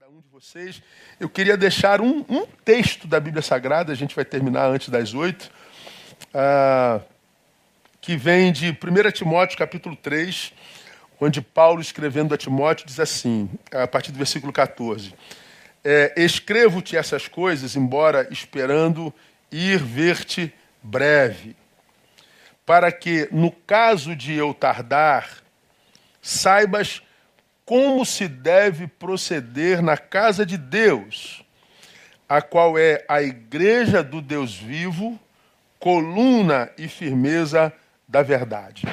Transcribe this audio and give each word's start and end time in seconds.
cada 0.00 0.10
um 0.10 0.20
de 0.20 0.28
vocês. 0.28 0.82
Eu 1.20 1.28
queria 1.28 1.56
deixar 1.56 2.00
um, 2.00 2.24
um 2.28 2.44
texto 2.64 3.06
da 3.06 3.20
Bíblia 3.20 3.42
Sagrada, 3.42 3.92
a 3.92 3.94
gente 3.94 4.12
vai 4.16 4.24
terminar 4.24 4.66
antes 4.66 4.88
das 4.88 5.14
oito, 5.14 5.48
uh, 6.34 7.00
que 8.00 8.16
vem 8.16 8.50
de 8.50 8.70
1 8.70 9.12
Timóteo 9.12 9.56
capítulo 9.56 9.94
3, 9.94 10.52
onde 11.20 11.40
Paulo, 11.40 11.80
escrevendo 11.80 12.34
a 12.34 12.36
Timóteo, 12.36 12.86
diz 12.86 12.98
assim, 12.98 13.48
a 13.70 13.86
partir 13.86 14.10
do 14.10 14.18
versículo 14.18 14.52
14: 14.52 15.14
é, 15.84 16.12
Escrevo-te 16.16 16.96
essas 16.96 17.28
coisas, 17.28 17.76
embora 17.76 18.26
esperando 18.32 19.14
ir 19.52 19.78
ver-te 19.78 20.52
breve, 20.82 21.54
para 22.66 22.90
que, 22.90 23.28
no 23.30 23.52
caso 23.52 24.16
de 24.16 24.32
eu 24.32 24.52
tardar, 24.52 25.38
saibas 26.20 27.00
como 27.64 28.04
se 28.04 28.28
deve 28.28 28.86
proceder 28.86 29.82
na 29.82 29.96
casa 29.96 30.44
de 30.44 30.58
Deus, 30.58 31.44
a 32.28 32.42
qual 32.42 32.78
é 32.78 33.04
a 33.08 33.22
igreja 33.22 34.02
do 34.02 34.20
Deus 34.20 34.54
vivo, 34.54 35.18
coluna 35.78 36.70
e 36.76 36.88
firmeza 36.88 37.72
da 38.06 38.22
verdade. 38.22 38.86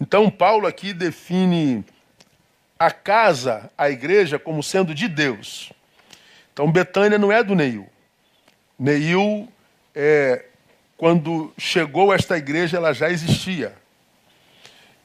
Então, 0.00 0.30
Paulo 0.30 0.66
aqui 0.66 0.92
define 0.92 1.84
a 2.78 2.90
casa, 2.90 3.70
a 3.76 3.90
igreja, 3.90 4.38
como 4.38 4.62
sendo 4.62 4.94
de 4.94 5.08
Deus. 5.08 5.72
Então, 6.52 6.70
Betânia 6.70 7.18
não 7.18 7.30
é 7.30 7.42
do 7.42 7.54
Neil. 7.54 7.88
Neil, 8.78 9.48
é, 9.94 10.44
quando 10.96 11.52
chegou 11.58 12.12
esta 12.12 12.36
igreja, 12.36 12.76
ela 12.76 12.92
já 12.92 13.10
existia. 13.10 13.74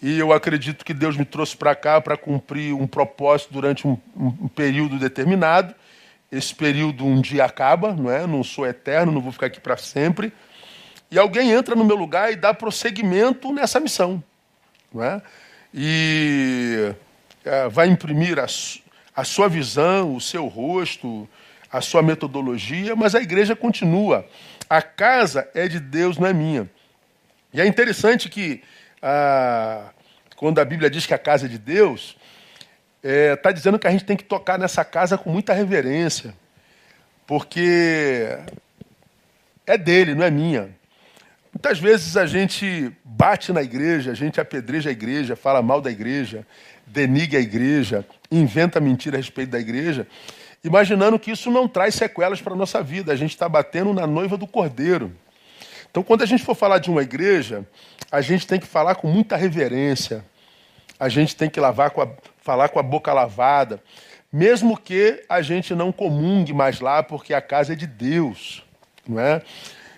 E 0.01 0.17
eu 0.17 0.33
acredito 0.33 0.83
que 0.83 0.93
Deus 0.93 1.15
me 1.15 1.23
trouxe 1.23 1.55
para 1.55 1.75
cá 1.75 2.01
para 2.01 2.17
cumprir 2.17 2.73
um 2.73 2.87
propósito 2.87 3.53
durante 3.53 3.87
um, 3.87 3.97
um, 4.17 4.47
período 4.47 4.97
determinado. 4.97 5.75
Esse 6.31 6.55
período 6.55 7.05
um 7.05 7.21
dia 7.21 7.45
acaba, 7.45 7.93
não 7.93 8.09
é? 8.09 8.25
Não 8.25 8.43
sou 8.43 8.65
eterno, 8.65 9.11
não 9.11 9.21
vou 9.21 9.31
ficar 9.31 9.45
aqui 9.45 9.59
para 9.59 9.77
sempre. 9.77 10.33
E 11.11 11.19
alguém 11.19 11.51
entra 11.51 11.75
no 11.75 11.85
meu 11.85 11.95
lugar 11.95 12.31
e 12.31 12.35
dá 12.35 12.51
prosseguimento 12.51 13.53
nessa 13.53 13.79
missão, 13.79 14.23
não 14.91 15.03
é? 15.03 15.21
E 15.73 16.93
é, 17.45 17.69
vai 17.69 17.87
imprimir 17.87 18.39
a, 18.39 18.47
a 19.15 19.23
sua 19.23 19.47
visão, 19.47 20.15
o 20.15 20.21
seu 20.21 20.47
rosto, 20.47 21.29
a 21.71 21.79
sua 21.79 22.01
metodologia, 22.01 22.95
mas 22.95 23.13
a 23.13 23.21
igreja 23.21 23.55
continua. 23.55 24.25
A 24.67 24.81
casa 24.81 25.47
é 25.53 25.67
de 25.67 25.79
Deus, 25.79 26.17
não 26.17 26.27
é 26.27 26.33
minha. 26.33 26.67
E 27.53 27.61
é 27.61 27.67
interessante 27.67 28.29
que 28.29 28.63
ah, 29.01 29.89
quando 30.35 30.59
a 30.59 30.65
Bíblia 30.65 30.89
diz 30.89 31.05
que 31.05 31.13
a 31.13 31.17
casa 31.17 31.45
é 31.45 31.49
de 31.49 31.57
Deus, 31.57 32.17
está 33.03 33.09
é, 33.09 33.35
tá 33.35 33.51
dizendo 33.51 33.79
que 33.79 33.87
a 33.87 33.91
gente 33.91 34.05
tem 34.05 34.17
que 34.17 34.23
tocar 34.23 34.59
nessa 34.59 34.85
casa 34.85 35.17
com 35.17 35.29
muita 35.29 35.53
reverência, 35.53 36.33
porque 37.25 38.37
é 39.65 39.77
dele, 39.77 40.13
não 40.13 40.25
é 40.25 40.31
minha. 40.31 40.69
Muitas 41.53 41.79
vezes 41.79 42.15
a 42.15 42.25
gente 42.25 42.91
bate 43.03 43.51
na 43.51 43.61
igreja, 43.61 44.11
a 44.11 44.13
gente 44.13 44.39
apedreja 44.39 44.89
a 44.89 44.93
igreja, 44.93 45.35
fala 45.35 45.61
mal 45.61 45.81
da 45.81 45.91
igreja, 45.91 46.45
deniga 46.87 47.37
a 47.37 47.41
igreja, 47.41 48.05
inventa 48.31 48.79
mentira 48.79 49.17
a 49.17 49.19
respeito 49.19 49.49
da 49.49 49.59
igreja, 49.59 50.07
imaginando 50.63 51.19
que 51.19 51.31
isso 51.31 51.51
não 51.51 51.67
traz 51.67 51.95
sequelas 51.95 52.41
para 52.41 52.53
a 52.53 52.55
nossa 52.55 52.81
vida. 52.81 53.11
A 53.11 53.15
gente 53.15 53.31
está 53.31 53.49
batendo 53.49 53.93
na 53.93 54.07
noiva 54.07 54.37
do 54.37 54.47
cordeiro. 54.47 55.11
Então, 55.91 56.01
quando 56.01 56.21
a 56.21 56.25
gente 56.25 56.43
for 56.43 56.55
falar 56.55 56.79
de 56.79 56.89
uma 56.89 57.03
igreja, 57.03 57.67
a 58.09 58.21
gente 58.21 58.47
tem 58.47 58.59
que 58.59 58.65
falar 58.65 58.95
com 58.95 59.07
muita 59.07 59.35
reverência. 59.35 60.23
A 60.97 61.09
gente 61.09 61.35
tem 61.35 61.49
que 61.49 61.59
lavar 61.59 61.91
com 61.91 62.01
a, 62.01 62.07
falar 62.41 62.69
com 62.69 62.79
a 62.79 62.83
boca 62.83 63.11
lavada. 63.11 63.83
Mesmo 64.31 64.77
que 64.77 65.21
a 65.27 65.41
gente 65.41 65.75
não 65.75 65.91
comungue 65.91 66.53
mais 66.53 66.79
lá, 66.79 67.03
porque 67.03 67.33
a 67.33 67.41
casa 67.41 67.73
é 67.73 67.75
de 67.75 67.85
Deus. 67.85 68.63
Não 69.05 69.19
é? 69.19 69.41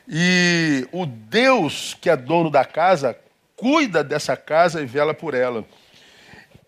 E 0.07 0.87
o 0.91 1.05
Deus 1.05 1.95
que 2.01 2.09
é 2.09 2.17
dono 2.17 2.49
da 2.49 2.65
casa 2.65 3.15
cuida 3.55 4.03
dessa 4.03 4.35
casa 4.35 4.81
e 4.81 4.85
vela 4.87 5.13
por 5.13 5.35
ela. 5.35 5.63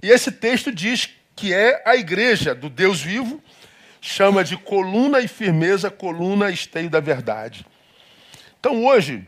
E 0.03 0.09
esse 0.09 0.31
texto 0.31 0.71
diz 0.71 1.09
que 1.35 1.51
é 1.51 1.81
a 1.83 1.95
igreja 1.95 2.53
do 2.53 2.69
Deus 2.69 3.01
vivo, 3.01 3.41
chama 4.00 4.44
de 4.44 4.55
coluna 4.55 5.19
e 5.19 5.27
firmeza, 5.27 5.89
coluna 5.89 6.51
esteio 6.51 6.89
da 6.89 7.00
verdade. 7.00 7.66
Então 8.65 8.83
hoje, 8.83 9.23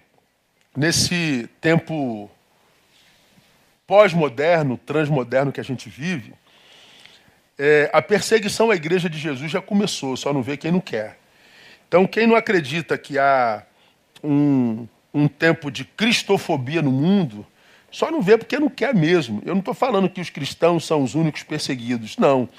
nesse 0.75 1.47
tempo 1.61 2.27
pós-moderno, 3.85 4.79
transmoderno 4.83 5.51
que 5.51 5.61
a 5.61 5.63
gente 5.63 5.87
vive, 5.89 6.33
é, 7.55 7.87
a 7.93 8.01
perseguição 8.01 8.71
à 8.71 8.75
igreja 8.75 9.07
de 9.07 9.19
Jesus 9.19 9.51
já 9.51 9.61
começou, 9.61 10.17
só 10.17 10.33
não 10.33 10.41
vê 10.41 10.57
quem 10.57 10.71
não 10.71 10.79
quer. 10.79 11.19
Então, 11.87 12.07
quem 12.07 12.25
não 12.25 12.35
acredita 12.35 12.97
que 12.97 13.19
há 13.19 13.61
um, 14.23 14.87
um 15.13 15.27
tempo 15.27 15.69
de 15.69 15.85
cristofobia 15.85 16.81
no 16.81 16.91
mundo, 16.91 17.45
só 17.91 18.09
não 18.09 18.23
vê 18.23 18.39
porque 18.39 18.57
não 18.57 18.71
quer 18.71 18.95
mesmo. 18.95 19.43
Eu 19.45 19.53
não 19.53 19.59
estou 19.59 19.75
falando 19.75 20.09
que 20.09 20.19
os 20.19 20.31
cristãos 20.31 20.83
são 20.83 21.03
os 21.03 21.13
únicos 21.13 21.43
perseguidos, 21.43 22.17
não. 22.17 22.49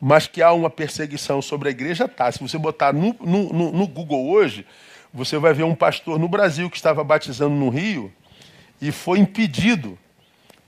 Mas 0.00 0.26
que 0.26 0.42
há 0.42 0.52
uma 0.52 0.68
perseguição 0.68 1.40
sobre 1.40 1.68
a 1.68 1.70
igreja, 1.70 2.08
tá. 2.08 2.32
Se 2.32 2.40
você 2.40 2.58
botar 2.58 2.92
no, 2.92 3.14
no, 3.20 3.52
no, 3.52 3.72
no 3.72 3.86
Google 3.86 4.28
hoje, 4.28 4.66
você 5.12 5.38
vai 5.38 5.52
ver 5.52 5.64
um 5.64 5.74
pastor 5.74 6.18
no 6.18 6.28
Brasil 6.28 6.68
que 6.70 6.76
estava 6.76 7.02
batizando 7.02 7.54
no 7.54 7.68
Rio 7.68 8.12
e 8.80 8.92
foi 8.92 9.18
impedido 9.18 9.98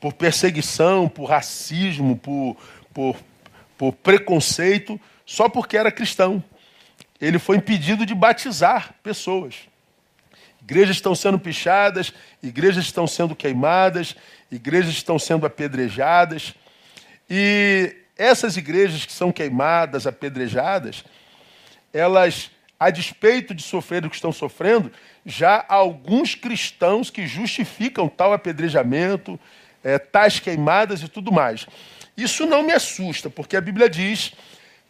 por 0.00 0.14
perseguição, 0.14 1.08
por 1.08 1.26
racismo, 1.26 2.16
por, 2.16 2.56
por, 2.92 3.16
por 3.76 3.92
preconceito, 3.92 4.98
só 5.26 5.48
porque 5.48 5.76
era 5.76 5.92
cristão. 5.92 6.42
Ele 7.20 7.38
foi 7.38 7.58
impedido 7.58 8.06
de 8.06 8.14
batizar 8.14 8.94
pessoas. 9.02 9.54
Igrejas 10.62 10.96
estão 10.96 11.14
sendo 11.14 11.38
pichadas, 11.38 12.12
igrejas 12.42 12.84
estão 12.84 13.06
sendo 13.06 13.36
queimadas, 13.36 14.16
igrejas 14.50 14.92
estão 14.92 15.18
sendo 15.18 15.44
apedrejadas. 15.44 16.54
E 17.28 17.94
essas 18.16 18.56
igrejas 18.56 19.04
que 19.04 19.12
são 19.12 19.30
queimadas, 19.30 20.06
apedrejadas, 20.06 21.04
elas 21.92 22.50
a 22.80 22.88
despeito 22.88 23.54
de 23.54 23.62
sofrer 23.62 24.06
o 24.06 24.08
que 24.08 24.16
estão 24.16 24.32
sofrendo, 24.32 24.90
já 25.26 25.66
há 25.68 25.74
alguns 25.74 26.34
cristãos 26.34 27.10
que 27.10 27.26
justificam 27.26 28.08
tal 28.08 28.32
apedrejamento, 28.32 29.38
é, 29.84 29.98
tais 29.98 30.40
queimadas 30.40 31.02
e 31.02 31.08
tudo 31.08 31.30
mais. 31.30 31.66
Isso 32.16 32.46
não 32.46 32.62
me 32.62 32.72
assusta, 32.72 33.28
porque 33.28 33.54
a 33.54 33.60
Bíblia 33.60 33.88
diz 33.88 34.32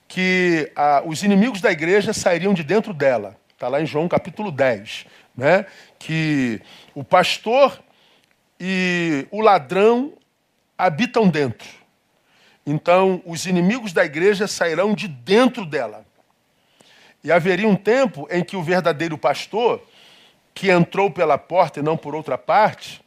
que 0.06 0.70
ah, 0.76 1.02
os 1.04 1.24
inimigos 1.24 1.60
da 1.60 1.72
igreja 1.72 2.12
sairiam 2.12 2.54
de 2.54 2.62
dentro 2.62 2.94
dela. 2.94 3.36
Está 3.52 3.66
lá 3.66 3.82
em 3.82 3.86
João 3.86 4.08
capítulo 4.08 4.52
10. 4.52 5.06
Né? 5.36 5.66
Que 5.98 6.60
o 6.94 7.02
pastor 7.02 7.80
e 8.58 9.26
o 9.30 9.40
ladrão 9.40 10.12
habitam 10.78 11.28
dentro. 11.28 11.68
Então, 12.64 13.20
os 13.24 13.46
inimigos 13.46 13.92
da 13.92 14.04
igreja 14.04 14.46
sairão 14.46 14.94
de 14.94 15.08
dentro 15.08 15.64
dela. 15.66 16.04
E 17.22 17.30
haveria 17.30 17.68
um 17.68 17.76
tempo 17.76 18.26
em 18.30 18.42
que 18.42 18.56
o 18.56 18.62
verdadeiro 18.62 19.18
pastor, 19.18 19.82
que 20.54 20.70
entrou 20.70 21.10
pela 21.10 21.36
porta 21.36 21.80
e 21.80 21.82
não 21.82 21.96
por 21.96 22.14
outra 22.14 22.38
parte, 22.38 23.02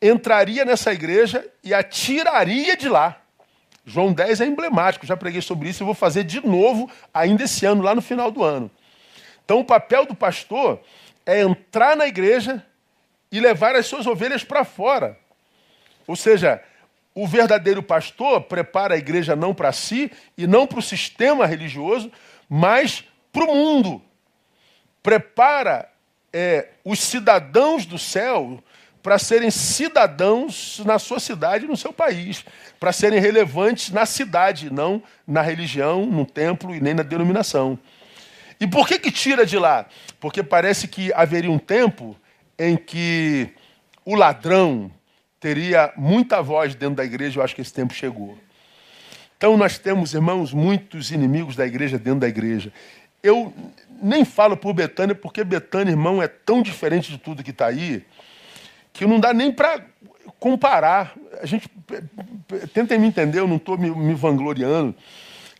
entraria 0.00 0.64
nessa 0.64 0.92
igreja 0.92 1.46
e 1.62 1.74
a 1.74 1.82
tiraria 1.82 2.76
de 2.76 2.88
lá. 2.88 3.20
João 3.84 4.12
10 4.12 4.42
é 4.42 4.46
emblemático, 4.46 5.06
já 5.06 5.16
preguei 5.16 5.40
sobre 5.40 5.68
isso 5.68 5.82
e 5.82 5.86
vou 5.86 5.94
fazer 5.94 6.24
de 6.24 6.44
novo 6.46 6.90
ainda 7.12 7.44
esse 7.44 7.64
ano, 7.64 7.82
lá 7.82 7.94
no 7.94 8.02
final 8.02 8.30
do 8.30 8.44
ano. 8.44 8.70
Então, 9.44 9.60
o 9.60 9.64
papel 9.64 10.04
do 10.04 10.14
pastor 10.14 10.80
é 11.24 11.40
entrar 11.40 11.96
na 11.96 12.06
igreja 12.06 12.62
e 13.32 13.40
levar 13.40 13.74
as 13.74 13.86
suas 13.86 14.06
ovelhas 14.06 14.44
para 14.44 14.64
fora. 14.64 15.18
Ou 16.06 16.14
seja, 16.14 16.62
o 17.14 17.26
verdadeiro 17.26 17.82
pastor 17.82 18.42
prepara 18.42 18.94
a 18.94 18.98
igreja 18.98 19.34
não 19.34 19.54
para 19.54 19.72
si 19.72 20.12
e 20.36 20.46
não 20.46 20.66
para 20.66 20.78
o 20.78 20.82
sistema 20.82 21.46
religioso, 21.46 22.12
mas 22.48 23.04
para 23.32 23.44
o 23.44 23.54
mundo. 23.54 24.02
Prepara 25.02 25.88
é, 26.32 26.68
os 26.84 27.00
cidadãos 27.00 27.86
do 27.86 27.98
céu 27.98 28.62
para 29.02 29.18
serem 29.18 29.50
cidadãos 29.50 30.82
na 30.84 30.98
sua 30.98 31.20
cidade 31.20 31.66
no 31.66 31.76
seu 31.76 31.92
país, 31.92 32.44
para 32.78 32.92
serem 32.92 33.20
relevantes 33.20 33.90
na 33.90 34.04
cidade, 34.04 34.72
não 34.72 35.02
na 35.26 35.40
religião, 35.40 36.04
no 36.04 36.26
templo 36.26 36.74
e 36.74 36.80
nem 36.80 36.94
na 36.94 37.02
denominação. 37.02 37.78
E 38.60 38.66
por 38.66 38.86
que 38.86 38.98
que 38.98 39.10
tira 39.10 39.46
de 39.46 39.56
lá? 39.56 39.86
Porque 40.20 40.42
parece 40.42 40.88
que 40.88 41.12
haveria 41.12 41.50
um 41.50 41.58
tempo 41.58 42.16
em 42.58 42.76
que 42.76 43.48
o 44.04 44.14
ladrão 44.14 44.90
teria 45.38 45.92
muita 45.96 46.42
voz 46.42 46.74
dentro 46.74 46.96
da 46.96 47.04
igreja, 47.04 47.38
eu 47.38 47.44
acho 47.44 47.54
que 47.54 47.60
esse 47.60 47.72
tempo 47.72 47.94
chegou. 47.94 48.36
Então 49.36 49.56
nós 49.56 49.78
temos, 49.78 50.12
irmãos, 50.14 50.52
muitos 50.52 51.12
inimigos 51.12 51.54
da 51.54 51.64
igreja 51.64 51.96
dentro 51.96 52.20
da 52.20 52.28
igreja. 52.28 52.72
Eu 53.22 53.52
nem 54.00 54.24
falo 54.24 54.56
por 54.56 54.72
Betânia, 54.72 55.14
porque 55.14 55.42
Betânia, 55.42 55.92
irmão, 55.92 56.22
é 56.22 56.28
tão 56.28 56.62
diferente 56.62 57.10
de 57.10 57.18
tudo 57.18 57.42
que 57.42 57.50
está 57.50 57.66
aí, 57.66 58.04
que 58.92 59.06
não 59.06 59.18
dá 59.18 59.34
nem 59.34 59.52
para 59.52 59.84
comparar. 60.38 61.14
A 61.40 61.46
gente 61.46 61.68
tenta 62.72 62.96
me 62.98 63.06
entender, 63.06 63.40
eu 63.40 63.48
não 63.48 63.56
estou 63.56 63.76
me, 63.76 63.90
me, 63.90 64.14
vangloriando. 64.14 64.94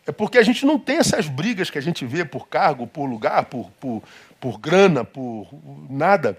É 0.05 0.11
porque 0.11 0.37
a 0.37 0.43
gente 0.43 0.65
não 0.65 0.79
tem 0.79 0.97
essas 0.97 1.27
brigas 1.27 1.69
que 1.69 1.77
a 1.77 1.81
gente 1.81 2.05
vê 2.05 2.25
por 2.25 2.47
cargo, 2.47 2.87
por 2.87 3.05
lugar, 3.05 3.45
por, 3.45 3.69
por, 3.79 4.01
por 4.39 4.57
grana, 4.59 5.03
por 5.03 5.47
nada. 5.89 6.37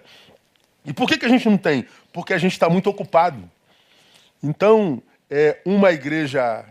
E 0.84 0.92
por 0.92 1.08
que, 1.08 1.18
que 1.18 1.26
a 1.26 1.28
gente 1.28 1.48
não 1.48 1.58
tem? 1.58 1.86
Porque 2.12 2.32
a 2.32 2.38
gente 2.38 2.52
está 2.52 2.68
muito 2.68 2.88
ocupado. 2.88 3.48
Então, 4.42 5.02
é, 5.28 5.58
uma 5.64 5.92
igreja 5.92 6.64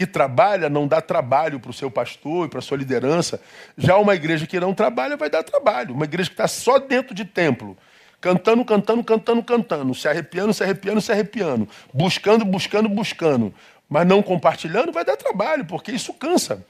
que 0.00 0.06
trabalha 0.06 0.70
não 0.70 0.88
dá 0.88 0.98
trabalho 1.02 1.60
para 1.60 1.70
o 1.70 1.74
seu 1.74 1.90
pastor 1.90 2.46
e 2.46 2.48
para 2.48 2.60
a 2.60 2.62
sua 2.62 2.78
liderança. 2.78 3.38
Já 3.76 3.98
uma 3.98 4.14
igreja 4.14 4.46
que 4.46 4.58
não 4.58 4.72
trabalha 4.72 5.14
vai 5.14 5.28
dar 5.28 5.42
trabalho. 5.42 5.94
Uma 5.94 6.06
igreja 6.06 6.30
que 6.30 6.32
está 6.32 6.48
só 6.48 6.78
dentro 6.78 7.14
de 7.14 7.22
templo, 7.22 7.76
cantando, 8.18 8.64
cantando, 8.64 9.04
cantando, 9.04 9.42
cantando, 9.42 9.94
se 9.94 10.08
arrepiando, 10.08 10.54
se 10.54 10.64
arrepiando, 10.64 11.02
se 11.02 11.12
arrepiando, 11.12 11.68
buscando, 11.92 12.46
buscando, 12.46 12.88
buscando, 12.88 13.52
mas 13.90 14.06
não 14.06 14.22
compartilhando, 14.22 14.90
vai 14.90 15.04
dar 15.04 15.18
trabalho, 15.18 15.66
porque 15.66 15.92
isso 15.92 16.14
cansa. 16.14 16.64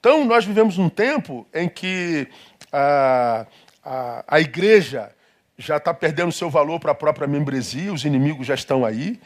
Então, 0.00 0.24
nós 0.24 0.46
vivemos 0.46 0.78
num 0.78 0.88
tempo 0.88 1.46
em 1.52 1.68
que 1.68 2.26
a, 2.72 3.44
a, 3.84 4.24
a 4.26 4.40
igreja 4.40 5.10
já 5.58 5.76
está 5.76 5.92
perdendo 5.92 6.32
seu 6.32 6.48
valor 6.48 6.80
para 6.80 6.92
a 6.92 6.94
própria 6.94 7.28
membresia, 7.28 7.92
os 7.92 8.06
inimigos 8.06 8.46
já 8.46 8.54
estão 8.54 8.82
aí. 8.82 9.20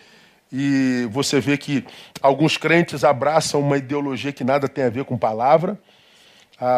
E 0.52 1.06
você 1.10 1.40
vê 1.40 1.56
que 1.56 1.84
alguns 2.20 2.56
crentes 2.56 3.04
abraçam 3.04 3.60
uma 3.60 3.78
ideologia 3.78 4.32
que 4.32 4.42
nada 4.42 4.68
tem 4.68 4.84
a 4.84 4.90
ver 4.90 5.04
com 5.04 5.16
palavra, 5.16 5.78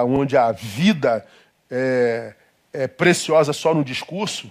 onde 0.06 0.36
a 0.36 0.52
vida 0.52 1.26
é, 1.70 2.34
é 2.72 2.86
preciosa 2.86 3.52
só 3.52 3.74
no 3.74 3.82
discurso, 3.82 4.50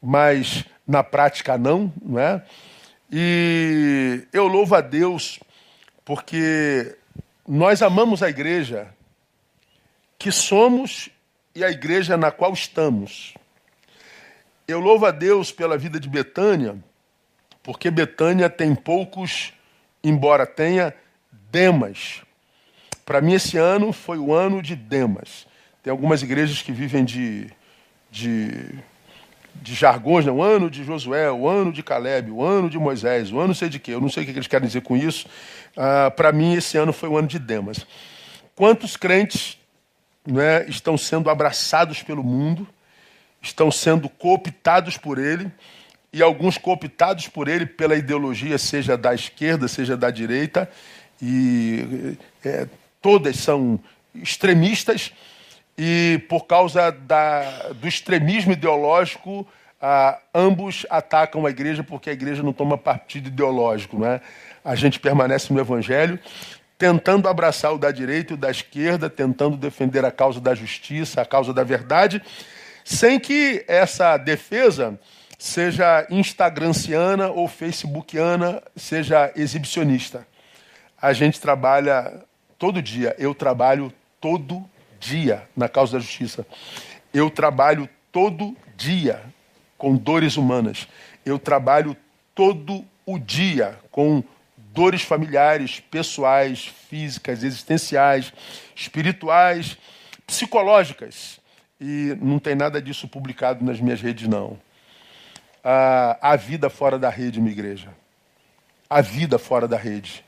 mas 0.00 0.64
na 0.86 1.02
prática 1.02 1.58
não, 1.58 1.92
não 2.00 2.18
é? 2.18 2.42
E 3.10 4.26
eu 4.32 4.46
louvo 4.46 4.74
a 4.74 4.80
Deus 4.80 5.38
porque 6.04 6.96
nós 7.46 7.82
amamos 7.82 8.22
a 8.22 8.30
igreja 8.30 8.88
que 10.18 10.32
somos 10.32 11.10
e 11.54 11.64
a 11.64 11.70
igreja 11.70 12.16
na 12.16 12.30
qual 12.30 12.52
estamos. 12.52 13.34
Eu 14.66 14.80
louvo 14.80 15.04
a 15.04 15.10
Deus 15.10 15.52
pela 15.52 15.76
vida 15.76 16.00
de 16.00 16.08
Betânia, 16.08 16.76
porque 17.62 17.90
Betânia 17.90 18.50
tem 18.50 18.74
poucos, 18.74 19.52
embora 20.02 20.46
tenha 20.46 20.94
Demas. 21.50 22.22
Para 23.04 23.20
mim, 23.20 23.34
esse 23.34 23.56
ano 23.56 23.92
foi 23.92 24.18
o 24.18 24.32
ano 24.32 24.62
de 24.62 24.74
Demas. 24.74 25.46
Tem 25.82 25.90
algumas 25.90 26.22
igrejas 26.22 26.62
que 26.62 26.72
vivem 26.72 27.04
de, 27.04 27.50
de, 28.10 28.70
de 29.54 29.74
jargões, 29.74 30.24
né? 30.24 30.32
o 30.32 30.42
ano 30.42 30.70
de 30.70 30.84
Josué, 30.84 31.30
o 31.30 31.48
ano 31.48 31.72
de 31.72 31.82
Caleb, 31.82 32.30
o 32.30 32.42
ano 32.42 32.70
de 32.70 32.78
Moisés, 32.78 33.32
o 33.32 33.38
ano 33.38 33.54
sei 33.54 33.68
de 33.68 33.78
quê. 33.78 33.92
Eu 33.92 34.00
não 34.00 34.08
sei 34.08 34.22
o 34.22 34.26
que 34.26 34.32
eles 34.32 34.46
querem 34.46 34.66
dizer 34.66 34.82
com 34.82 34.96
isso. 34.96 35.26
Ah, 35.76 36.10
Para 36.10 36.32
mim, 36.32 36.54
esse 36.54 36.76
ano 36.78 36.92
foi 36.92 37.08
o 37.08 37.16
ano 37.16 37.28
de 37.28 37.38
Demas. 37.38 37.86
Quantos 38.54 38.96
crentes 38.96 39.58
né, 40.26 40.64
estão 40.68 40.96
sendo 40.96 41.28
abraçados 41.28 42.02
pelo 42.02 42.22
mundo, 42.22 42.66
estão 43.40 43.70
sendo 43.70 44.08
cooptados 44.08 44.96
por 44.96 45.18
ele, 45.18 45.50
e 46.12 46.22
alguns 46.22 46.58
cooptados 46.58 47.28
por 47.28 47.48
ele 47.48 47.64
pela 47.64 47.96
ideologia, 47.96 48.58
seja 48.58 48.96
da 48.96 49.14
esquerda, 49.14 49.66
seja 49.66 49.96
da 49.96 50.10
direita, 50.10 50.70
e 51.20 52.16
é, 52.44 52.66
todas 53.00 53.36
são 53.36 53.80
extremistas, 54.14 55.12
e 55.76 56.20
por 56.28 56.46
causa 56.46 56.90
da, 56.90 57.70
do 57.72 57.88
extremismo 57.88 58.52
ideológico, 58.52 59.46
ah, 59.80 60.18
ambos 60.32 60.86
atacam 60.88 61.44
a 61.44 61.50
igreja 61.50 61.82
porque 61.82 62.10
a 62.10 62.12
igreja 62.12 62.42
não 62.42 62.52
toma 62.52 62.78
partido 62.78 63.26
ideológico. 63.26 63.98
Não 63.98 64.06
é? 64.06 64.20
A 64.64 64.76
gente 64.76 65.00
permanece 65.00 65.52
no 65.52 65.58
evangelho, 65.58 66.20
tentando 66.78 67.28
abraçar 67.28 67.72
o 67.72 67.78
da 67.78 67.90
direita 67.90 68.32
e 68.32 68.34
o 68.34 68.38
da 68.38 68.50
esquerda, 68.50 69.10
tentando 69.10 69.56
defender 69.56 70.04
a 70.04 70.12
causa 70.12 70.40
da 70.40 70.54
justiça, 70.54 71.20
a 71.20 71.24
causa 71.24 71.52
da 71.52 71.64
verdade, 71.64 72.22
sem 72.84 73.18
que 73.18 73.64
essa 73.66 74.16
defesa 74.16 74.98
seja 75.42 76.06
instagranciana 76.08 77.28
ou 77.28 77.48
facebookiana, 77.48 78.62
seja 78.76 79.32
exibicionista. 79.34 80.24
A 80.96 81.12
gente 81.12 81.40
trabalha 81.40 82.22
todo 82.56 82.80
dia. 82.80 83.16
Eu 83.18 83.34
trabalho 83.34 83.92
todo 84.20 84.64
dia 85.00 85.42
na 85.56 85.68
causa 85.68 85.94
da 85.94 85.98
justiça. 85.98 86.46
Eu 87.12 87.28
trabalho 87.28 87.88
todo 88.12 88.56
dia 88.76 89.20
com 89.76 89.96
dores 89.96 90.36
humanas. 90.36 90.86
Eu 91.26 91.40
trabalho 91.40 91.96
todo 92.36 92.84
o 93.04 93.18
dia 93.18 93.76
com 93.90 94.22
dores 94.56 95.02
familiares, 95.02 95.80
pessoais, 95.80 96.72
físicas, 96.88 97.42
existenciais, 97.42 98.32
espirituais, 98.76 99.76
psicológicas. 100.24 101.40
E 101.80 102.16
não 102.22 102.38
tem 102.38 102.54
nada 102.54 102.80
disso 102.80 103.08
publicado 103.08 103.64
nas 103.64 103.80
minhas 103.80 104.00
redes, 104.00 104.28
não 104.28 104.56
a, 105.62 106.32
a 106.32 106.36
vida 106.36 106.68
fora 106.68 106.98
da 106.98 107.08
rede, 107.08 107.40
minha 107.40 107.52
igreja. 107.52 107.88
A 108.88 109.00
vida 109.00 109.38
fora 109.38 109.68
da 109.68 109.76
rede. 109.76 110.24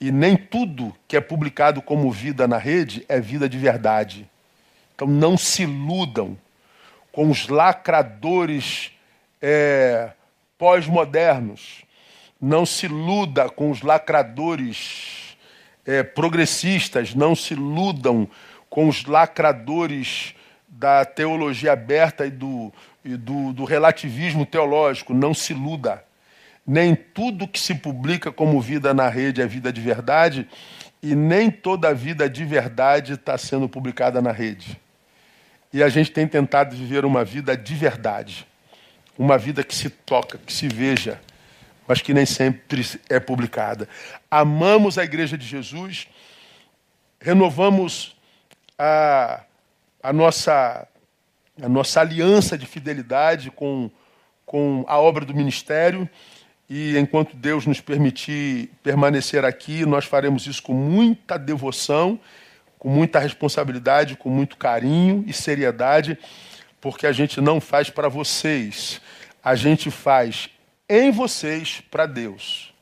E 0.00 0.10
nem 0.10 0.36
tudo 0.36 0.94
que 1.08 1.16
é 1.16 1.20
publicado 1.20 1.80
como 1.80 2.10
vida 2.10 2.46
na 2.46 2.58
rede 2.58 3.04
é 3.08 3.20
vida 3.20 3.48
de 3.48 3.58
verdade. 3.58 4.28
Então 4.94 5.06
não 5.08 5.36
se 5.36 5.62
iludam 5.62 6.36
com 7.12 7.30
os 7.30 7.48
lacradores 7.48 8.92
é, 9.40 10.10
pós-modernos. 10.58 11.84
Não 12.40 12.66
se 12.66 12.86
iluda 12.86 13.48
com 13.48 13.70
os 13.70 13.82
lacradores 13.82 15.36
é, 15.86 16.02
progressistas. 16.02 17.14
Não 17.14 17.34
se 17.34 17.54
iludam 17.54 18.28
com 18.68 18.88
os 18.88 19.04
lacradores 19.04 20.34
da 20.68 21.04
teologia 21.06 21.72
aberta 21.72 22.26
e 22.26 22.30
do, 22.30 22.70
e 23.06 23.16
do, 23.16 23.52
do 23.52 23.64
relativismo 23.64 24.44
teológico. 24.44 25.14
Não 25.14 25.32
se 25.32 25.52
iluda. 25.52 26.04
Nem 26.66 26.96
tudo 26.96 27.46
que 27.46 27.60
se 27.60 27.76
publica 27.76 28.32
como 28.32 28.60
vida 28.60 28.92
na 28.92 29.08
rede 29.08 29.40
é 29.40 29.46
vida 29.46 29.72
de 29.72 29.80
verdade, 29.80 30.48
e 31.00 31.14
nem 31.14 31.48
toda 31.48 31.94
vida 31.94 32.28
de 32.28 32.44
verdade 32.44 33.12
está 33.12 33.38
sendo 33.38 33.68
publicada 33.68 34.20
na 34.20 34.32
rede. 34.32 34.80
E 35.72 35.82
a 35.82 35.88
gente 35.88 36.10
tem 36.10 36.26
tentado 36.26 36.74
viver 36.74 37.04
uma 37.04 37.24
vida 37.24 37.56
de 37.56 37.74
verdade. 37.74 38.44
Uma 39.16 39.38
vida 39.38 39.62
que 39.62 39.74
se 39.74 39.88
toca, 39.88 40.38
que 40.44 40.52
se 40.52 40.66
veja, 40.66 41.20
mas 41.86 42.02
que 42.02 42.12
nem 42.12 42.26
sempre 42.26 42.84
é 43.08 43.20
publicada. 43.20 43.88
Amamos 44.28 44.98
a 44.98 45.04
Igreja 45.04 45.38
de 45.38 45.46
Jesus, 45.46 46.08
renovamos 47.20 48.16
a, 48.76 49.42
a 50.02 50.12
nossa 50.12 50.88
a 51.60 51.68
nossa 51.68 52.00
aliança 52.00 52.56
de 52.56 52.66
fidelidade 52.66 53.50
com, 53.50 53.90
com 54.44 54.84
a 54.86 54.98
obra 54.98 55.24
do 55.24 55.34
ministério. 55.34 56.08
E 56.68 56.96
enquanto 56.98 57.36
Deus 57.36 57.66
nos 57.66 57.80
permitir 57.80 58.70
permanecer 58.82 59.44
aqui, 59.44 59.86
nós 59.86 60.04
faremos 60.04 60.46
isso 60.46 60.62
com 60.62 60.74
muita 60.74 61.38
devoção, 61.38 62.18
com 62.78 62.88
muita 62.88 63.18
responsabilidade, 63.18 64.16
com 64.16 64.28
muito 64.28 64.56
carinho 64.56 65.24
e 65.26 65.32
seriedade, 65.32 66.18
porque 66.80 67.06
a 67.06 67.12
gente 67.12 67.40
não 67.40 67.60
faz 67.60 67.88
para 67.88 68.08
vocês, 68.08 69.00
a 69.42 69.54
gente 69.54 69.90
faz 69.90 70.50
em 70.88 71.10
vocês 71.10 71.82
para 71.90 72.06
Deus. 72.06 72.72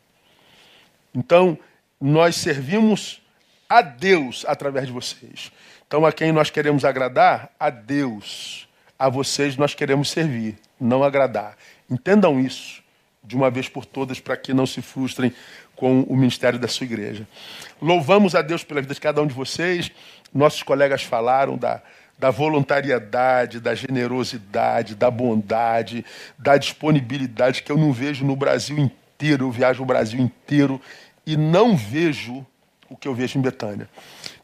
Então, 1.15 1.59
nós 2.01 2.37
servimos 2.37 3.23
a 3.69 3.81
Deus 3.81 4.45
através 4.49 4.87
de 4.87 4.93
vocês. 4.93 5.53
Então, 5.87 6.05
a 6.05 6.13
quem 6.13 6.33
nós 6.33 6.51
queremos 6.51 6.85
agradar? 6.85 7.51
A 7.59 7.71
Deus. 7.71 8.64
A 8.99 9.09
vocês 9.09 9.57
nós 9.57 9.75
queremos 9.75 10.11
servir, 10.11 10.57
não 10.81 11.03
agradar. 11.03 11.57
Entendam 11.91 12.39
isso 12.39 12.83
de 13.23 13.35
uma 13.35 13.51
vez 13.51 13.69
por 13.69 13.85
todas 13.85 14.21
para 14.21 14.37
que 14.37 14.53
não 14.53 14.67
se 14.67 14.83
frustrem 14.83 15.33
com 15.75 16.03
o 16.03 16.17
ministério 16.17 16.59
da 16.59 16.69
sua 16.69 16.85
igreja. 16.85 17.27
Louvamos 17.81 18.35
a 18.35 18.43
Deus 18.43 18.63
pela 18.63 18.81
vida 18.81 18.95
de 18.95 19.01
cada 19.01 19.23
um 19.23 19.27
de 19.27 19.35
vocês. 19.35 19.91
Nossos 20.33 20.63
colegas 20.63 21.03
falaram 21.03 21.57
da, 21.57 21.83
da 22.19 22.31
voluntariedade, 22.31 23.61
da 23.61 23.75
generosidade, 23.75 24.95
da 24.95 25.11
bondade, 25.11 26.05
da 26.39 26.57
disponibilidade 26.57 27.63
que 27.63 27.73
eu 27.73 27.79
não 27.79 27.93
vejo 27.93 28.25
no 28.25 28.37
Brasil 28.37 28.79
inteiro. 28.79 29.47
Eu 29.47 29.51
viajo 29.51 29.83
o 29.83 29.87
Brasil 29.87 30.21
inteiro 30.21 30.81
e 31.27 31.37
não 31.37 31.77
vejo 31.77 32.47
o 32.89 32.97
que 32.97 33.09
eu 33.09 33.15
vejo 33.15 33.39
em 33.39 33.43
Betânia. 33.43 33.89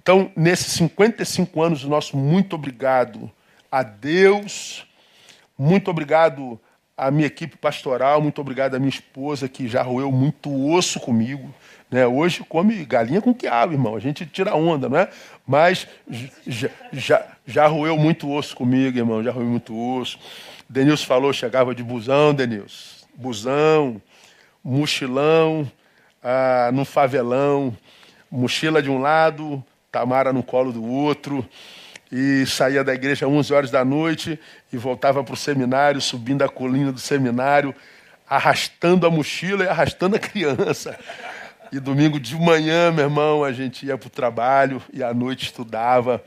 Então, 0.03 0.33
nesses 0.35 0.73
55 0.73 1.63
anos, 1.63 1.85
o 1.85 1.89
nosso 1.89 2.17
muito 2.17 2.57
obrigado 2.57 3.31
a 3.71 3.83
Deus, 3.83 4.87
muito 5.57 5.91
obrigado 5.91 6.61
à 6.97 7.11
minha 7.11 7.27
equipe 7.27 7.57
pastoral, 7.57 8.21
muito 8.21 8.41
obrigado 8.41 8.75
à 8.75 8.79
minha 8.79 8.91
esposa 8.91 9.49
que 9.49 9.69
já 9.69 9.83
roeu 9.83 10.11
muito 10.11 10.51
osso 10.71 10.99
comigo. 11.01 11.55
Né? 11.91 12.07
Hoje 12.07 12.45
come 12.49 12.85
galinha 12.85 13.21
com 13.21 13.35
quiabo, 13.35 13.73
irmão. 13.73 13.97
A 13.97 14.01
gente 14.01 14.25
tira 14.27 14.55
onda, 14.55 14.89
não 14.89 14.99
é? 14.99 15.09
Mas 15.47 15.89
já, 16.47 16.71
já, 16.93 17.27
já 17.47 17.67
roeu 17.67 17.97
muito 17.97 18.31
osso 18.31 18.55
comigo, 18.55 18.97
irmão. 18.97 19.23
Já 19.23 19.33
roeu 19.33 19.47
muito 19.47 19.77
osso. 19.77 20.19
Denilson 20.69 21.07
falou, 21.07 21.33
chegava 21.33 21.75
de 21.75 21.83
busão, 21.83 22.33
Denilson. 22.33 23.07
Busão, 23.15 24.01
mochilão, 24.63 25.71
ah, 26.23 26.71
no 26.73 26.85
favelão 26.85 27.77
mochila 28.31 28.81
de 28.81 28.89
um 28.89 29.01
lado, 29.01 29.63
Tamara 29.91 30.33
no 30.33 30.43
colo 30.43 30.73
do 30.73 30.85
outro, 30.85 31.45
e 32.11 32.45
saía 32.47 32.83
da 32.83 32.93
igreja 32.93 33.27
às 33.27 33.33
11 33.33 33.55
horas 33.55 33.71
da 33.71 33.85
noite 33.85 34.39
e 34.73 34.77
voltava 34.77 35.23
para 35.23 35.35
o 35.35 35.37
seminário, 35.37 36.01
subindo 36.01 36.43
a 36.43 36.49
colina 36.49 36.91
do 36.91 36.99
seminário, 36.99 37.75
arrastando 38.29 39.07
a 39.07 39.11
mochila 39.11 39.65
e 39.65 39.69
arrastando 39.69 40.17
a 40.17 40.19
criança. 40.21 40.99
E 41.73 41.79
domingo 41.79 42.19
de 42.19 42.35
manhã, 42.35 42.91
meu 42.91 43.05
irmão, 43.05 43.45
a 43.45 43.53
gente 43.53 43.87
ia 43.87 43.97
para 43.97 44.09
o 44.09 44.11
trabalho 44.11 44.83
e 44.93 45.05
à 45.05 45.15
noite 45.15 45.45
estudava. 45.45 46.23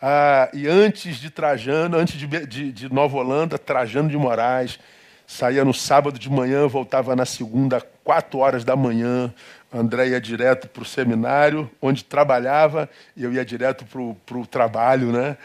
Ah, 0.00 0.48
e 0.54 0.66
antes 0.66 1.16
de 1.16 1.30
Trajano, 1.30 1.98
antes 1.98 2.16
de, 2.18 2.26
de, 2.46 2.72
de 2.72 2.92
Nova 2.92 3.16
Holanda, 3.16 3.58
Trajano 3.58 4.08
de 4.08 4.16
Moraes, 4.16 4.78
saía 5.26 5.64
no 5.64 5.74
sábado 5.74 6.18
de 6.18 6.30
manhã, 6.30 6.66
voltava 6.66 7.14
na 7.14 7.26
segunda, 7.26 7.80
quatro 8.02 8.38
horas 8.38 8.64
da 8.64 8.76
manhã. 8.76 9.32
André 9.74 10.08
ia 10.08 10.20
direto 10.20 10.68
para 10.68 10.82
o 10.82 10.86
seminário, 10.86 11.68
onde 11.82 12.04
trabalhava, 12.04 12.88
e 13.16 13.24
eu 13.24 13.32
ia 13.32 13.44
direto 13.44 13.84
para 13.84 14.38
o 14.38 14.46
trabalho, 14.46 15.10
né? 15.10 15.36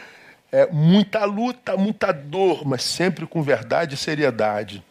É, 0.52 0.66
muita 0.70 1.24
luta, 1.24 1.76
muita 1.76 2.12
dor, 2.12 2.66
mas 2.66 2.82
sempre 2.82 3.26
com 3.26 3.42
verdade 3.42 3.94
e 3.94 3.98
seriedade. 3.98 4.84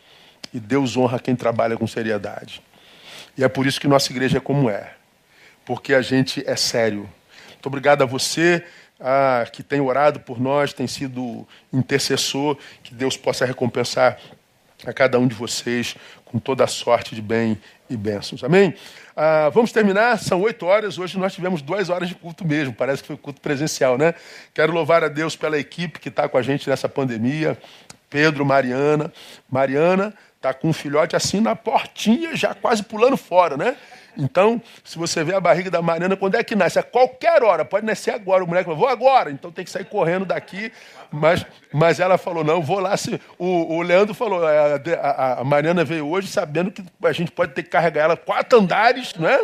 E 0.53 0.59
Deus 0.59 0.97
honra 0.97 1.19
quem 1.19 1.35
trabalha 1.35 1.77
com 1.77 1.87
seriedade. 1.87 2.61
E 3.37 3.43
é 3.43 3.47
por 3.47 3.65
isso 3.65 3.79
que 3.79 3.87
nossa 3.87 4.11
igreja 4.11 4.37
é 4.37 4.41
como 4.41 4.69
é. 4.69 4.93
Porque 5.65 5.93
a 5.93 6.01
gente 6.01 6.43
é 6.47 6.55
sério. 6.55 7.09
Muito 7.49 7.65
obrigado 7.67 8.01
a 8.01 8.05
você 8.05 8.63
que 9.53 9.63
tem 9.63 9.79
orado 9.79 10.19
por 10.19 10.39
nós, 10.39 10.73
tem 10.73 10.87
sido 10.87 11.47
intercessor. 11.71 12.57
Que 12.83 12.93
Deus 12.93 13.15
possa 13.15 13.45
recompensar 13.45 14.17
a 14.85 14.93
cada 14.93 15.19
um 15.19 15.27
de 15.27 15.35
vocês 15.35 15.95
com 16.25 16.39
toda 16.39 16.63
a 16.63 16.67
sorte 16.67 17.15
de 17.15 17.21
bem 17.21 17.57
e 17.89 17.97
bênçãos. 17.97 18.43
Amém? 18.43 18.73
Ah, 19.21 19.49
vamos 19.49 19.73
terminar, 19.73 20.17
são 20.17 20.39
oito 20.43 20.65
horas. 20.65 20.97
Hoje 20.97 21.19
nós 21.19 21.33
tivemos 21.33 21.61
duas 21.61 21.89
horas 21.89 22.07
de 22.07 22.15
culto 22.15 22.47
mesmo, 22.47 22.73
parece 22.73 23.01
que 23.01 23.07
foi 23.07 23.17
culto 23.17 23.41
presencial, 23.41 23.97
né? 23.97 24.13
Quero 24.53 24.71
louvar 24.71 25.03
a 25.03 25.09
Deus 25.09 25.35
pela 25.35 25.59
equipe 25.59 25.99
que 25.99 26.07
está 26.07 26.29
com 26.29 26.37
a 26.37 26.41
gente 26.41 26.69
nessa 26.69 26.87
pandemia. 26.87 27.57
Pedro, 28.09 28.45
Mariana. 28.45 29.11
Mariana 29.51 30.13
Está 30.39 30.53
com 30.53 30.69
um 30.69 30.73
filhote 30.73 31.17
assim 31.17 31.41
na 31.41 31.53
portinha, 31.53 32.33
já 32.33 32.55
quase 32.55 32.81
pulando 32.81 33.17
fora, 33.17 33.57
né? 33.57 33.75
Então, 34.17 34.61
se 34.83 34.97
você 34.97 35.23
vê 35.23 35.33
a 35.33 35.39
barriga 35.39 35.69
da 35.69 35.81
Mariana, 35.81 36.15
quando 36.15 36.35
é 36.35 36.43
que 36.43 36.55
nasce? 36.55 36.79
A 36.79 36.83
qualquer 36.83 37.43
hora, 37.43 37.63
pode 37.63 37.85
nascer 37.85 38.11
agora. 38.11 38.43
O 38.43 38.47
moleque 38.47 38.65
falou, 38.65 38.79
vou 38.79 38.89
agora, 38.89 39.31
então 39.31 39.51
tem 39.51 39.63
que 39.65 39.71
sair 39.71 39.85
correndo 39.85 40.25
daqui. 40.25 40.71
Mas, 41.11 41.45
mas 41.73 41.99
ela 41.99 42.17
falou, 42.17 42.43
não, 42.43 42.61
vou 42.61 42.79
lá. 42.79 42.95
Se... 42.97 43.19
O, 43.37 43.75
o 43.77 43.81
Leandro 43.81 44.13
falou, 44.13 44.45
a, 44.45 44.79
a, 45.01 45.41
a, 45.41 45.43
Mariana 45.43 45.83
veio 45.83 46.07
hoje 46.07 46.27
sabendo 46.27 46.71
que 46.71 46.83
a 47.03 47.11
gente 47.11 47.31
pode 47.31 47.53
ter 47.53 47.63
que 47.63 47.69
carregar 47.69 48.03
ela 48.03 48.17
quatro 48.17 48.59
andares, 48.59 49.13
né? 49.15 49.39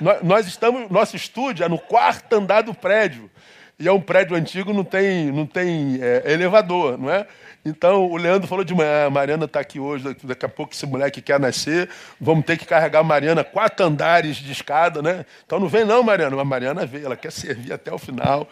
Nós, 0.00 0.22
nós 0.22 0.46
estamos, 0.46 0.90
nosso 0.90 1.16
estúdio 1.16 1.64
é 1.64 1.68
no 1.68 1.78
quarto 1.78 2.32
andar 2.34 2.62
do 2.62 2.74
prédio. 2.74 3.30
E 3.78 3.88
é 3.88 3.92
um 3.92 4.00
prédio 4.00 4.36
antigo, 4.36 4.74
não 4.74 4.84
tem, 4.84 5.32
não 5.32 5.46
tem 5.46 5.98
é, 6.02 6.32
elevador, 6.32 6.98
não 6.98 7.10
é? 7.10 7.26
Então, 7.64 8.10
o 8.10 8.16
Leandro 8.16 8.48
falou 8.48 8.64
de 8.64 8.74
manhã, 8.74 9.06
a 9.06 9.10
Mariana 9.10 9.44
está 9.44 9.60
aqui 9.60 9.78
hoje, 9.78 10.16
daqui 10.24 10.46
a 10.46 10.48
pouco 10.48 10.72
esse 10.72 10.86
moleque 10.86 11.20
quer 11.20 11.38
nascer, 11.38 11.88
vamos 12.18 12.44
ter 12.46 12.56
que 12.56 12.64
carregar 12.64 13.00
a 13.00 13.04
Mariana 13.04 13.44
quatro 13.44 13.84
andares 13.84 14.36
de 14.36 14.50
escada, 14.50 15.02
né? 15.02 15.26
Então 15.44 15.60
não 15.60 15.68
vem 15.68 15.84
não, 15.84 16.02
Mariana. 16.02 16.40
A 16.40 16.44
Mariana 16.44 16.86
veio, 16.86 17.06
ela 17.06 17.16
quer 17.16 17.30
servir 17.30 17.72
até 17.72 17.92
o 17.92 17.98
final. 17.98 18.48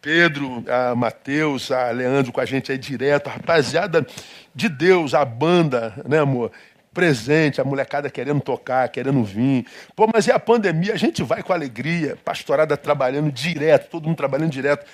Pedro, 0.00 0.64
a 0.68 0.94
Mateus, 0.94 1.70
a 1.70 1.90
Leandro 1.90 2.32
com 2.32 2.40
a 2.40 2.44
gente 2.44 2.70
aí 2.70 2.78
direto, 2.78 3.28
a 3.28 3.32
rapaziada 3.32 4.06
de 4.54 4.68
Deus, 4.68 5.14
a 5.14 5.24
banda, 5.24 5.94
né, 6.06 6.18
amor? 6.18 6.52
Presente, 6.92 7.60
a 7.60 7.64
molecada 7.64 8.10
querendo 8.10 8.40
tocar, 8.40 8.88
querendo 8.88 9.22
vir. 9.22 9.66
Pô, 9.94 10.08
mas 10.12 10.26
e 10.26 10.32
a 10.32 10.38
pandemia? 10.38 10.94
A 10.94 10.96
gente 10.96 11.22
vai 11.22 11.42
com 11.42 11.52
alegria, 11.52 12.16
pastorada 12.24 12.76
trabalhando 12.76 13.30
direto, 13.30 13.90
todo 13.90 14.06
mundo 14.06 14.16
trabalhando 14.16 14.50
direto, 14.50 14.84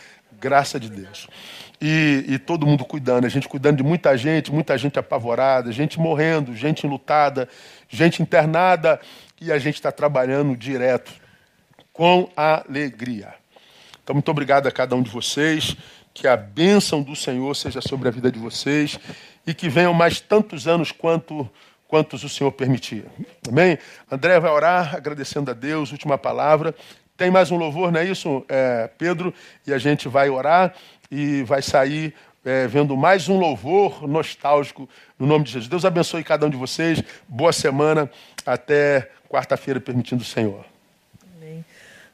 graça 0.45 0.79
de 0.79 0.91
Deus 0.91 1.27
e, 1.81 2.25
e, 2.29 2.39
todo 2.39 2.67
mundo 2.67 2.85
cuidando, 2.85 3.25
a 3.25 3.29
gente 3.29 3.49
cuidando 3.49 3.79
de 3.79 3.83
muita 3.83 4.17
gente, 4.17 4.53
muita 4.53 4.77
gente 4.77 4.99
apavorada, 4.99 5.73
gente 5.73 5.99
morrendo, 5.99 6.55
gente 6.55 6.87
lutada, 6.87 7.49
gente 7.89 8.23
internada, 8.23 9.01
e 9.41 9.51
a 9.51 9.59
gente 9.59 9.75
está 9.77 9.91
trabalhando 9.91 10.57
direto 10.57 11.13
com 11.93 12.31
alegria. 12.37 13.35
Então, 14.03 14.15
muito 14.15 14.31
obrigado 14.31 14.67
a 14.67 14.73
cada 14.73 14.95
um 14.95 15.03
de 15.03 15.11
vocês, 15.11 15.77
que 16.13 16.29
a 16.29 16.37
bênção 16.37 17.03
do 17.03 17.17
Senhor 17.17 17.55
seja 17.57 17.81
sobre 17.81 18.09
a 18.09 18.11
vida 18.11 18.31
de 18.31 18.39
vocês 18.39 18.99
e 19.47 19.53
que 19.53 19.69
venham 19.69 19.93
mais 19.93 20.21
tantos 20.21 20.69
anos 20.69 20.93
quanto 20.93 21.51
quantos 21.87 22.25
o 22.25 22.29
Senhor 22.29 22.51
permitir. 22.51 23.05
Amém? 23.49 23.79
André 24.11 24.41
vai 24.41 24.51
orar, 24.51 24.97
agradecendo 24.97 25.51
a 25.51 25.55
Deus, 25.55 25.93
última 25.93 26.19
palavra. 26.19 26.75
Tem 27.17 27.31
mais 27.31 27.51
um 27.53 27.57
louvor, 27.57 27.93
não 27.93 28.01
é 28.01 28.05
isso, 28.05 28.45
é, 28.49 28.91
Pedro? 28.99 29.33
E 29.65 29.73
a 29.73 29.79
gente 29.79 30.09
vai 30.09 30.29
orar 30.29 30.75
e 31.09 31.45
vai 31.45 31.63
sair 31.63 32.13
é, 32.45 32.67
vendo 32.67 32.97
mais 32.97 33.29
um 33.29 33.39
louvor 33.39 34.07
nostálgico 34.09 34.89
no 35.17 35.25
nome 35.25 35.45
de 35.45 35.53
Jesus. 35.53 35.69
Deus 35.69 35.85
abençoe 35.85 36.25
cada 36.25 36.45
um 36.45 36.51
de 36.51 36.57
vocês. 36.57 37.01
Boa 37.29 37.53
semana. 37.53 38.11
Até 38.45 39.11
quarta-feira, 39.29 39.81
permitindo 39.81 40.23
o 40.23 40.27
Senhor. 40.27 40.65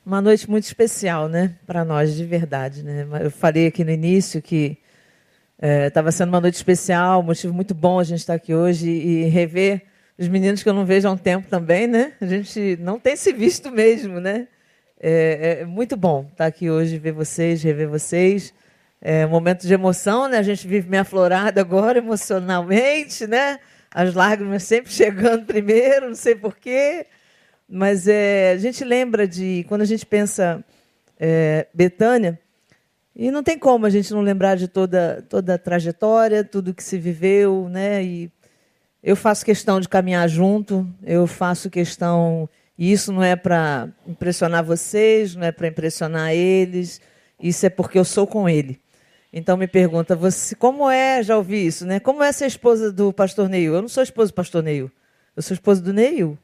Uma 0.04 0.21
noite 0.21 0.49
muito 0.50 0.64
especial, 0.64 1.28
né? 1.28 1.54
Para 1.66 1.85
nós, 1.85 2.14
de 2.14 2.25
verdade. 2.25 2.83
Né? 2.83 3.07
Eu 3.23 3.30
falei 3.30 3.66
aqui 3.66 3.83
no 3.85 3.90
início 3.90 4.42
que 4.42 4.76
estava 5.87 6.09
é, 6.09 6.12
sendo 6.12 6.28
uma 6.28 6.40
noite 6.40 6.54
especial, 6.54 7.23
motivo 7.23 7.54
muito 7.54 7.75
bom 7.75 7.99
a 7.99 8.04
gente 8.04 8.19
estar 8.19 8.35
tá 8.35 8.37
aqui 8.37 8.54
hoje 8.54 8.88
e 8.88 9.25
rever 9.25 9.83
os 10.19 10.28
meninos 10.28 10.62
que 10.62 10.69
eu 10.69 10.75
não 10.75 10.85
vejo 10.85 11.09
há 11.09 11.11
um 11.11 11.16
tempo 11.16 11.49
também, 11.49 11.87
né? 11.87 12.12
A 12.21 12.26
gente 12.26 12.78
não 12.80 12.99
tem 13.00 13.16
se 13.16 13.33
visto 13.33 13.71
mesmo, 13.71 14.21
né? 14.21 14.47
É, 15.00 15.61
é 15.61 15.64
muito 15.64 15.97
bom 15.97 16.23
estar 16.23 16.37
tá 16.37 16.47
aqui 16.47 16.71
hoje, 16.71 16.99
ver 16.99 17.12
vocês, 17.12 17.62
rever 17.62 17.88
vocês 17.88 18.52
é, 19.00 19.25
um 19.25 19.30
momento 19.30 19.66
de 19.66 19.73
emoção, 19.73 20.28
né? 20.28 20.38
A 20.38 20.42
gente 20.42 20.66
vive 20.69 20.88
meio 20.88 21.02
aflorado 21.02 21.59
agora 21.59 21.99
emocionalmente, 21.99 23.26
né? 23.26 23.59
As 23.90 24.14
lágrimas 24.14 24.62
sempre 24.62 24.92
chegando 24.92 25.47
primeiro, 25.47 26.09
não 26.09 26.14
sei 26.14 26.35
porquê. 26.35 27.07
Mas 27.69 28.07
é, 28.07 28.52
a 28.52 28.59
gente 28.59 28.85
lembra 28.85 29.26
de, 29.26 29.64
quando 29.69 29.83
a 29.83 29.87
gente 29.87 30.04
pensa 30.04 30.62
é, 31.19 31.66
Betânia, 31.73 32.38
e 33.14 33.30
não 33.30 33.42
tem 33.42 33.59
como 33.59 33.87
a 33.87 33.90
gente 33.90 34.12
não 34.12 34.21
lembrar 34.21 34.57
de 34.57 34.69
toda, 34.69 35.25
toda 35.28 35.54
a 35.54 35.59
trajetória, 35.59 36.45
tudo 36.45 36.75
que 36.75 36.83
se 36.83 36.99
viveu, 36.99 37.69
né? 37.69 38.02
E 38.04 38.30
eu 39.02 39.16
faço 39.16 39.45
questão 39.45 39.80
de 39.80 39.88
caminhar 39.88 40.28
junto, 40.28 40.87
eu 41.02 41.26
faço 41.26 41.71
questão, 41.71 42.49
e 42.80 42.90
isso 42.90 43.12
não 43.12 43.22
é 43.22 43.37
para 43.37 43.90
impressionar 44.06 44.64
vocês, 44.64 45.37
não 45.37 45.44
é 45.44 45.52
para 45.52 45.68
impressionar 45.68 46.32
eles, 46.32 46.99
isso 47.38 47.66
é 47.66 47.68
porque 47.68 47.99
eu 47.99 48.06
sou 48.06 48.26
com 48.26 48.49
ele. 48.49 48.80
Então 49.30 49.54
me 49.54 49.68
pergunta, 49.68 50.16
você 50.16 50.54
como 50.54 50.90
é, 50.90 51.22
já 51.22 51.37
ouvi 51.37 51.66
isso, 51.66 51.84
né? 51.84 52.00
Como 52.00 52.22
é 52.22 52.32
ser 52.32 52.46
esposa 52.46 52.90
do 52.90 53.12
pastor 53.12 53.50
Neil? 53.50 53.75
Eu 53.75 53.82
não 53.82 53.88
sou 53.88 54.02
esposa 54.02 54.32
do 54.32 54.34
pastor 54.34 54.62
Neil. 54.62 54.90
Eu 55.37 55.42
sou 55.42 55.54
esposa 55.54 55.82
do 55.82 55.92
Neil. 55.92 56.38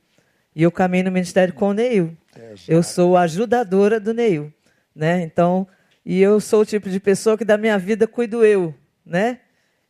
E 0.54 0.62
eu 0.62 0.70
caminho 0.70 1.04
no 1.04 1.10
ministério 1.10 1.54
com 1.54 1.70
o 1.70 1.72
Neil. 1.72 2.14
É, 2.38 2.52
eu 2.68 2.82
sou 2.82 3.16
ajudadora 3.16 3.98
do 3.98 4.12
Neil, 4.12 4.52
né? 4.94 5.22
Então, 5.22 5.66
e 6.04 6.20
eu 6.20 6.38
sou 6.38 6.60
o 6.60 6.66
tipo 6.66 6.90
de 6.90 7.00
pessoa 7.00 7.38
que 7.38 7.46
da 7.46 7.56
minha 7.56 7.78
vida 7.78 8.06
cuido 8.06 8.44
eu, 8.44 8.74
né? 9.06 9.40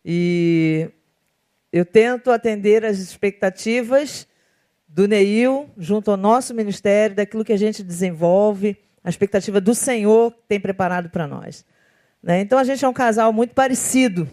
E 0.05 0.89
eu 1.73 1.85
tento 1.85 2.31
atender 2.31 2.85
as 2.85 2.99
expectativas 2.99 4.29
do 4.89 5.07
Neil 5.07 5.69
junto 5.77 6.11
ao 6.11 6.17
nosso 6.17 6.55
ministério, 6.55 7.17
daquilo 7.17 7.45
que 7.45 7.53
a 7.53 7.59
gente 7.59 7.83
desenvolve, 7.83 8.77
a 9.03 9.09
expectativa 9.09 9.61
do 9.61 9.75
Senhor 9.75 10.33
que 10.33 10.39
tem 10.49 10.61
preparado 10.61 11.11
para 11.11 11.27
nós. 11.27 11.65
Né? 12.23 12.41
Então 12.41 12.59
a 12.59 12.65
gente 12.65 12.85
é 12.85 12.89
um 12.89 12.93
casal 12.93 13.33
muito 13.33 13.55
parecido 13.55 14.29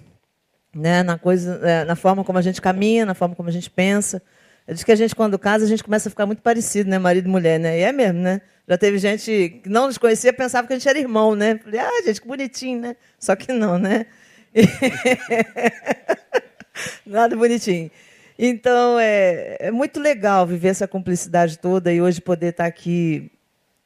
né? 0.74 1.04
na, 1.04 1.18
coisa, 1.18 1.60
é, 1.64 1.86
na 1.86 1.96
forma 1.96 2.24
como 2.24 2.40
a 2.40 2.42
gente 2.42 2.62
caminha, 2.62 3.06
na 3.06 3.14
forma 3.14 3.36
como 3.36 3.50
a 3.50 3.52
gente 3.52 3.70
pensa. 3.70 4.22
Eu 4.68 4.74
disse 4.74 4.86
que 4.86 4.92
a 4.92 4.96
gente, 4.96 5.14
quando 5.14 5.38
casa, 5.38 5.66
a 5.66 5.68
gente 5.68 5.84
começa 5.84 6.08
a 6.08 6.10
ficar 6.10 6.26
muito 6.26 6.42
parecido, 6.42 6.90
né? 6.90 6.98
Marido 6.98 7.28
e 7.28 7.30
mulher, 7.30 7.60
né? 7.60 7.80
E 7.80 7.82
é 7.82 7.92
mesmo, 7.92 8.20
né? 8.20 8.42
Já 8.68 8.78
teve 8.78 8.98
gente 8.98 9.60
que 9.62 9.70
não 9.70 9.88
nos 9.88 9.98
conhecia, 9.98 10.32
pensava 10.32 10.66
que 10.66 10.74
a 10.74 10.78
gente 10.78 10.88
era 10.88 10.98
irmão, 10.98 11.36
né? 11.36 11.58
Falei, 11.58 11.82
ah, 11.82 12.02
gente, 12.06 12.22
que 12.22 12.28
bonitinho, 12.28 12.80
né? 12.80 12.96
Só 13.20 13.36
que 13.36 13.52
não, 13.52 13.78
né? 13.78 14.06
Nada 17.06 17.36
bonitinho. 17.36 17.92
Então, 18.46 19.00
é, 19.00 19.56
é 19.58 19.72
muito 19.72 20.02
legal 20.02 20.46
viver 20.46 20.68
essa 20.68 20.86
cumplicidade 20.86 21.58
toda 21.58 21.94
e 21.94 22.02
hoje 22.02 22.20
poder 22.20 22.48
estar 22.48 22.66
aqui 22.66 23.32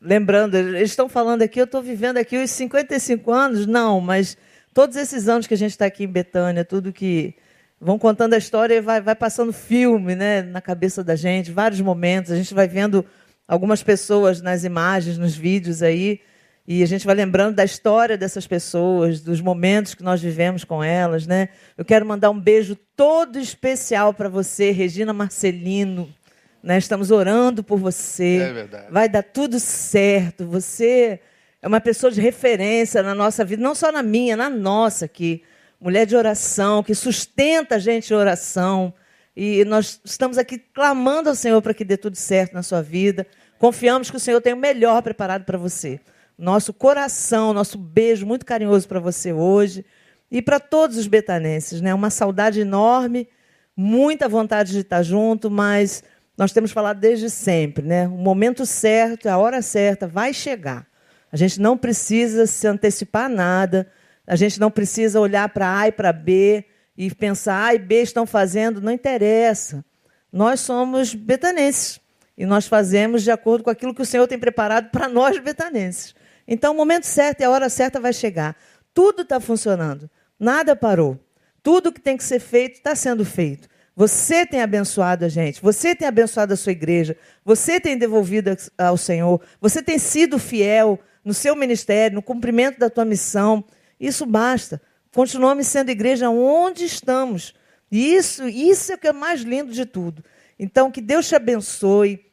lembrando, 0.01 0.55
eles 0.55 0.89
estão 0.89 1.07
falando 1.07 1.43
aqui, 1.43 1.61
eu 1.61 1.65
estou 1.65 1.79
vivendo 1.79 2.17
aqui 2.17 2.35
os 2.37 2.49
55 2.49 3.31
anos, 3.31 3.67
não, 3.67 4.01
mas 4.01 4.35
todos 4.73 4.95
esses 4.95 5.27
anos 5.27 5.45
que 5.45 5.53
a 5.53 5.57
gente 5.57 5.73
está 5.73 5.85
aqui 5.85 6.05
em 6.05 6.07
Betânia, 6.07 6.65
tudo 6.65 6.91
que 6.91 7.35
vão 7.79 7.99
contando 7.99 8.33
a 8.33 8.37
história 8.39 8.73
e 8.73 8.81
vai, 8.81 8.99
vai 8.99 9.13
passando 9.13 9.53
filme 9.53 10.15
né, 10.15 10.41
na 10.41 10.59
cabeça 10.59 11.03
da 11.03 11.15
gente, 11.15 11.51
vários 11.51 11.79
momentos, 11.79 12.31
a 12.31 12.35
gente 12.35 12.55
vai 12.55 12.67
vendo 12.67 13.05
algumas 13.47 13.83
pessoas 13.83 14.41
nas 14.41 14.63
imagens, 14.63 15.19
nos 15.19 15.35
vídeos 15.35 15.83
aí, 15.83 16.19
e 16.67 16.83
a 16.83 16.85
gente 16.85 17.05
vai 17.05 17.15
lembrando 17.15 17.55
da 17.55 17.63
história 17.63 18.17
dessas 18.17 18.45
pessoas, 18.45 19.21
dos 19.21 19.39
momentos 19.39 19.95
que 19.95 20.03
nós 20.03 20.21
vivemos 20.21 20.65
com 20.65 20.83
elas, 20.83 21.25
né? 21.25 21.47
Eu 21.77 21.85
quero 21.85 22.05
mandar 22.05 22.29
um 22.29 22.37
beijo 22.37 22.75
todo 22.93 23.39
especial 23.39 24.13
para 24.13 24.27
você, 24.27 24.71
Regina 24.71 25.13
Marcelino, 25.13 26.13
Né? 26.61 26.77
Estamos 26.77 27.09
orando 27.09 27.63
por 27.63 27.79
você. 27.79 28.39
É 28.41 28.51
verdade. 28.51 28.91
Vai 28.91 29.07
dar 29.07 29.23
tudo 29.23 29.61
certo. 29.61 30.45
Você 30.47 31.21
é 31.61 31.67
uma 31.67 31.79
pessoa 31.79 32.11
de 32.11 32.19
referência 32.19 33.01
na 33.01 33.15
nossa 33.15 33.45
vida, 33.45 33.63
não 33.63 33.73
só 33.73 33.89
na 33.89 34.03
minha, 34.03 34.35
na 34.35 34.49
nossa 34.49 35.05
aqui. 35.05 35.43
Mulher 35.79 36.05
de 36.05 36.17
oração, 36.17 36.83
que 36.83 36.93
sustenta 36.93 37.75
a 37.75 37.79
gente 37.79 38.11
em 38.11 38.17
oração. 38.17 38.93
E 39.33 39.63
nós 39.63 40.01
estamos 40.03 40.37
aqui 40.37 40.57
clamando 40.57 41.29
ao 41.29 41.35
Senhor 41.35 41.61
para 41.61 41.73
que 41.73 41.85
dê 41.85 41.95
tudo 41.95 42.17
certo 42.17 42.53
na 42.53 42.63
sua 42.63 42.81
vida. 42.81 43.25
Confiamos 43.57 44.11
que 44.11 44.17
o 44.17 44.19
Senhor 44.19 44.41
tem 44.41 44.51
o 44.51 44.57
melhor 44.57 45.01
preparado 45.01 45.45
para 45.45 45.57
você. 45.57 46.01
Nosso 46.37 46.71
coração, 46.71 47.51
nosso 47.51 47.77
beijo 47.77 48.25
muito 48.25 48.45
carinhoso 48.45 48.87
para 48.87 48.99
você 48.99 49.33
hoje 49.33 49.83
e 50.29 50.41
para 50.41 50.59
todos 50.59 50.95
os 50.95 51.07
betanenses, 51.07 51.81
né? 51.81 51.93
Uma 51.93 52.11
saudade 52.11 52.59
enorme, 52.59 53.27
muita 53.75 54.29
vontade 54.29 54.71
de 54.71 54.79
estar 54.79 55.01
junto, 55.01 55.49
mas 55.49 56.03
nós 56.37 56.51
temos 56.51 56.71
falado 56.71 56.99
desde 56.99 57.29
sempre, 57.29 57.83
né? 57.83 58.07
O 58.07 58.17
momento 58.17 58.65
certo, 58.65 59.27
a 59.27 59.37
hora 59.37 59.63
certa 59.63 60.07
vai 60.07 60.31
chegar. 60.31 60.85
A 61.31 61.35
gente 61.35 61.59
não 61.59 61.75
precisa 61.75 62.45
se 62.45 62.67
antecipar 62.67 63.25
a 63.25 63.29
nada, 63.29 63.91
a 64.27 64.35
gente 64.35 64.59
não 64.59 64.69
precisa 64.69 65.19
olhar 65.19 65.49
para 65.49 65.79
A 65.79 65.87
e 65.87 65.91
para 65.91 66.13
B 66.13 66.65
e 66.95 67.13
pensar 67.13 67.65
A 67.65 67.73
e 67.73 67.79
B 67.79 68.03
estão 68.03 68.27
fazendo, 68.27 68.79
não 68.79 68.91
interessa. 68.91 69.83
Nós 70.31 70.59
somos 70.59 71.15
betanenses 71.15 71.99
e 72.37 72.45
nós 72.45 72.67
fazemos 72.67 73.23
de 73.23 73.31
acordo 73.31 73.63
com 73.63 73.71
aquilo 73.71 73.95
que 73.95 74.01
o 74.01 74.05
Senhor 74.05 74.27
tem 74.27 74.37
preparado 74.37 74.91
para 74.91 75.09
nós 75.09 75.39
betanenses. 75.39 76.13
Então, 76.47 76.73
o 76.73 76.77
momento 76.77 77.05
certo 77.05 77.41
e 77.41 77.43
a 77.43 77.49
hora 77.49 77.69
certa 77.69 77.99
vai 77.99 78.13
chegar. 78.13 78.55
Tudo 78.93 79.23
está 79.23 79.39
funcionando. 79.39 80.09
Nada 80.39 80.75
parou. 80.75 81.19
Tudo 81.61 81.91
que 81.91 81.99
tem 81.99 82.15
que 82.15 82.23
ser 82.23 82.39
feito 82.39 82.75
está 82.75 82.95
sendo 82.95 83.25
feito. 83.25 83.67
Você 83.95 84.45
tem 84.45 84.61
abençoado 84.61 85.25
a 85.25 85.27
gente, 85.27 85.59
você 85.59 85.95
tem 85.95 86.07
abençoado 86.07 86.53
a 86.53 86.55
sua 86.55 86.71
igreja, 86.71 87.17
você 87.43 87.79
tem 87.79 87.97
devolvido 87.97 88.55
ao 88.77 88.95
Senhor, 88.95 89.41
você 89.59 89.81
tem 89.81 89.97
sido 89.97 90.37
fiel 90.37 90.99
no 91.25 91.33
seu 91.33 91.55
ministério, 91.55 92.13
no 92.13 92.21
cumprimento 92.21 92.77
da 92.77 92.91
tua 92.91 93.03
missão. 93.03 93.65
Isso 93.99 94.23
basta. 94.23 94.79
Continuamos 95.11 95.65
sendo 95.65 95.89
igreja 95.89 96.29
onde 96.29 96.85
estamos. 96.85 97.55
E 97.91 98.13
isso, 98.13 98.47
isso 98.47 98.91
é 98.91 98.95
o 98.95 98.97
que 98.99 99.07
é 99.07 99.13
mais 99.13 99.41
lindo 99.41 99.73
de 99.73 99.83
tudo. 99.83 100.23
Então, 100.59 100.91
que 100.91 101.01
Deus 101.01 101.27
te 101.27 101.35
abençoe 101.35 102.26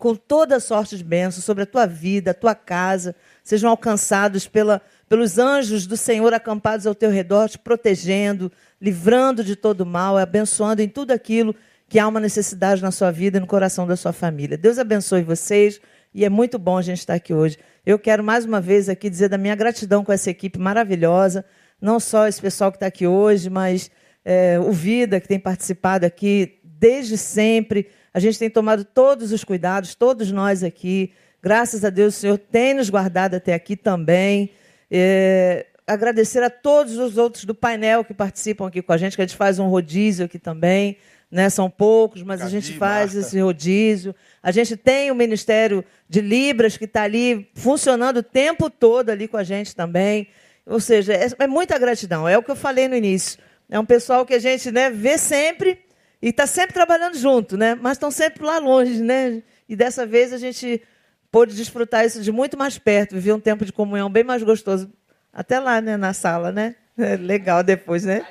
com 0.00 0.14
toda 0.14 0.58
sorte 0.58 0.96
de 0.96 1.04
bênçãos 1.04 1.44
sobre 1.44 1.62
a 1.62 1.66
tua 1.66 1.86
vida, 1.86 2.30
a 2.30 2.34
tua 2.34 2.54
casa, 2.54 3.14
sejam 3.44 3.68
alcançados 3.70 4.48
pela 4.48 4.80
pelos 5.06 5.38
anjos 5.38 5.88
do 5.88 5.96
Senhor 5.96 6.32
acampados 6.32 6.86
ao 6.86 6.94
teu 6.94 7.10
redor, 7.10 7.48
te 7.48 7.58
protegendo, 7.58 8.50
livrando 8.80 9.42
de 9.42 9.56
todo 9.56 9.84
mal, 9.84 10.16
abençoando 10.16 10.80
em 10.82 10.88
tudo 10.88 11.10
aquilo 11.10 11.52
que 11.88 11.98
há 11.98 12.06
uma 12.06 12.20
necessidade 12.20 12.80
na 12.80 12.92
sua 12.92 13.10
vida 13.10 13.36
e 13.36 13.40
no 13.40 13.46
coração 13.46 13.88
da 13.88 13.96
sua 13.96 14.12
família. 14.12 14.56
Deus 14.56 14.78
abençoe 14.78 15.22
vocês 15.22 15.80
e 16.14 16.24
é 16.24 16.28
muito 16.28 16.60
bom 16.60 16.78
a 16.78 16.82
gente 16.82 16.98
estar 16.98 17.14
aqui 17.14 17.34
hoje. 17.34 17.58
Eu 17.84 17.98
quero 17.98 18.22
mais 18.22 18.44
uma 18.44 18.60
vez 18.60 18.88
aqui 18.88 19.10
dizer 19.10 19.28
da 19.28 19.36
minha 19.36 19.56
gratidão 19.56 20.04
com 20.04 20.12
essa 20.12 20.30
equipe 20.30 20.60
maravilhosa, 20.60 21.44
não 21.80 21.98
só 21.98 22.28
esse 22.28 22.40
pessoal 22.40 22.70
que 22.70 22.76
está 22.76 22.86
aqui 22.86 23.06
hoje, 23.06 23.50
mas 23.50 23.90
é, 24.24 24.60
o 24.60 24.70
Vida, 24.70 25.20
que 25.20 25.26
tem 25.26 25.40
participado 25.40 26.06
aqui 26.06 26.60
desde 26.62 27.18
sempre. 27.18 27.88
A 28.12 28.18
gente 28.18 28.38
tem 28.38 28.50
tomado 28.50 28.84
todos 28.84 29.32
os 29.32 29.44
cuidados, 29.44 29.94
todos 29.94 30.32
nós 30.32 30.64
aqui. 30.64 31.12
Graças 31.42 31.84
a 31.84 31.90
Deus, 31.90 32.16
o 32.16 32.20
Senhor 32.20 32.38
tem 32.38 32.74
nos 32.74 32.90
guardado 32.90 33.34
até 33.34 33.54
aqui 33.54 33.76
também. 33.76 34.50
É, 34.90 35.66
agradecer 35.86 36.42
a 36.42 36.50
todos 36.50 36.98
os 36.98 37.16
outros 37.16 37.44
do 37.44 37.54
painel 37.54 38.04
que 38.04 38.12
participam 38.12 38.66
aqui 38.66 38.82
com 38.82 38.92
a 38.92 38.96
gente, 38.96 39.16
que 39.16 39.22
a 39.22 39.26
gente 39.26 39.36
faz 39.36 39.58
um 39.58 39.68
rodízio 39.68 40.26
aqui 40.26 40.38
também. 40.38 40.96
Né? 41.30 41.48
São 41.48 41.70
poucos, 41.70 42.24
mas 42.24 42.42
a 42.42 42.48
gente 42.48 42.72
faz 42.76 43.14
Marta. 43.14 43.28
esse 43.28 43.40
rodízio. 43.40 44.14
A 44.42 44.50
gente 44.50 44.76
tem 44.76 45.10
o 45.12 45.14
Ministério 45.14 45.84
de 46.08 46.20
Libras 46.20 46.76
que 46.76 46.86
está 46.86 47.04
ali 47.04 47.48
funcionando 47.54 48.16
o 48.16 48.22
tempo 48.22 48.68
todo 48.68 49.10
ali 49.10 49.28
com 49.28 49.36
a 49.36 49.44
gente 49.44 49.74
também. 49.74 50.26
Ou 50.66 50.80
seja, 50.80 51.12
é, 51.14 51.28
é, 51.38 51.46
muita 51.46 51.78
gratidão. 51.78 52.28
É 52.28 52.36
o 52.36 52.42
que 52.42 52.50
eu 52.50 52.56
falei 52.56 52.88
no 52.88 52.96
início. 52.96 53.38
É 53.68 53.78
um 53.78 53.84
pessoal 53.84 54.26
que 54.26 54.34
a 54.34 54.38
gente 54.38 54.72
né, 54.72 54.90
vê 54.90 55.16
sempre 55.16 55.78
e 56.22 56.28
está 56.28 56.46
sempre 56.46 56.74
trabalhando 56.74 57.16
junto, 57.16 57.56
né? 57.56 57.74
mas 57.74 57.92
estão 57.92 58.10
sempre 58.10 58.44
lá 58.44 58.58
longe. 58.58 59.02
Né? 59.02 59.42
E 59.68 59.74
dessa 59.74 60.04
vez 60.04 60.32
a 60.32 60.38
gente 60.38 60.82
pôde 61.30 61.54
desfrutar 61.54 62.04
isso 62.04 62.20
de 62.22 62.32
muito 62.32 62.58
mais 62.58 62.78
perto, 62.78 63.14
viver 63.14 63.32
um 63.32 63.40
tempo 63.40 63.64
de 63.64 63.72
comunhão 63.72 64.10
bem 64.10 64.24
mais 64.24 64.42
gostoso. 64.42 64.92
Até 65.32 65.60
lá, 65.60 65.80
né, 65.80 65.96
na 65.96 66.12
sala, 66.12 66.50
né? 66.50 66.74
É 66.98 67.14
legal 67.18 67.62
depois, 67.62 68.04
né? 68.04 68.26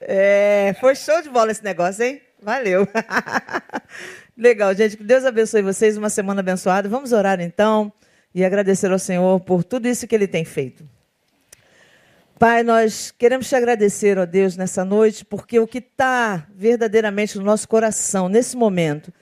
É, 0.00 0.74
foi 0.80 0.94
show 0.94 1.22
de 1.22 1.28
bola 1.28 1.50
esse 1.50 1.62
negócio, 1.62 2.04
hein? 2.04 2.20
Valeu. 2.42 2.86
legal, 4.36 4.74
gente. 4.74 4.96
Que 4.96 5.04
Deus 5.04 5.24
abençoe 5.24 5.62
vocês. 5.62 5.96
Uma 5.96 6.10
semana 6.10 6.40
abençoada. 6.40 6.88
Vamos 6.88 7.12
orar 7.12 7.40
então 7.40 7.92
e 8.34 8.44
agradecer 8.44 8.90
ao 8.90 8.98
Senhor 8.98 9.40
por 9.40 9.64
tudo 9.64 9.88
isso 9.88 10.06
que 10.06 10.14
Ele 10.14 10.26
tem 10.26 10.44
feito. 10.44 10.88
Pai, 12.38 12.62
nós 12.62 13.12
queremos 13.18 13.48
te 13.48 13.56
agradecer, 13.56 14.16
ó 14.16 14.24
Deus, 14.24 14.56
nessa 14.56 14.84
noite, 14.84 15.24
porque 15.24 15.58
o 15.58 15.66
que 15.66 15.78
está 15.78 16.46
verdadeiramente 16.54 17.36
no 17.36 17.42
nosso 17.42 17.66
coração, 17.66 18.28
nesse 18.28 18.56
momento, 18.56 19.12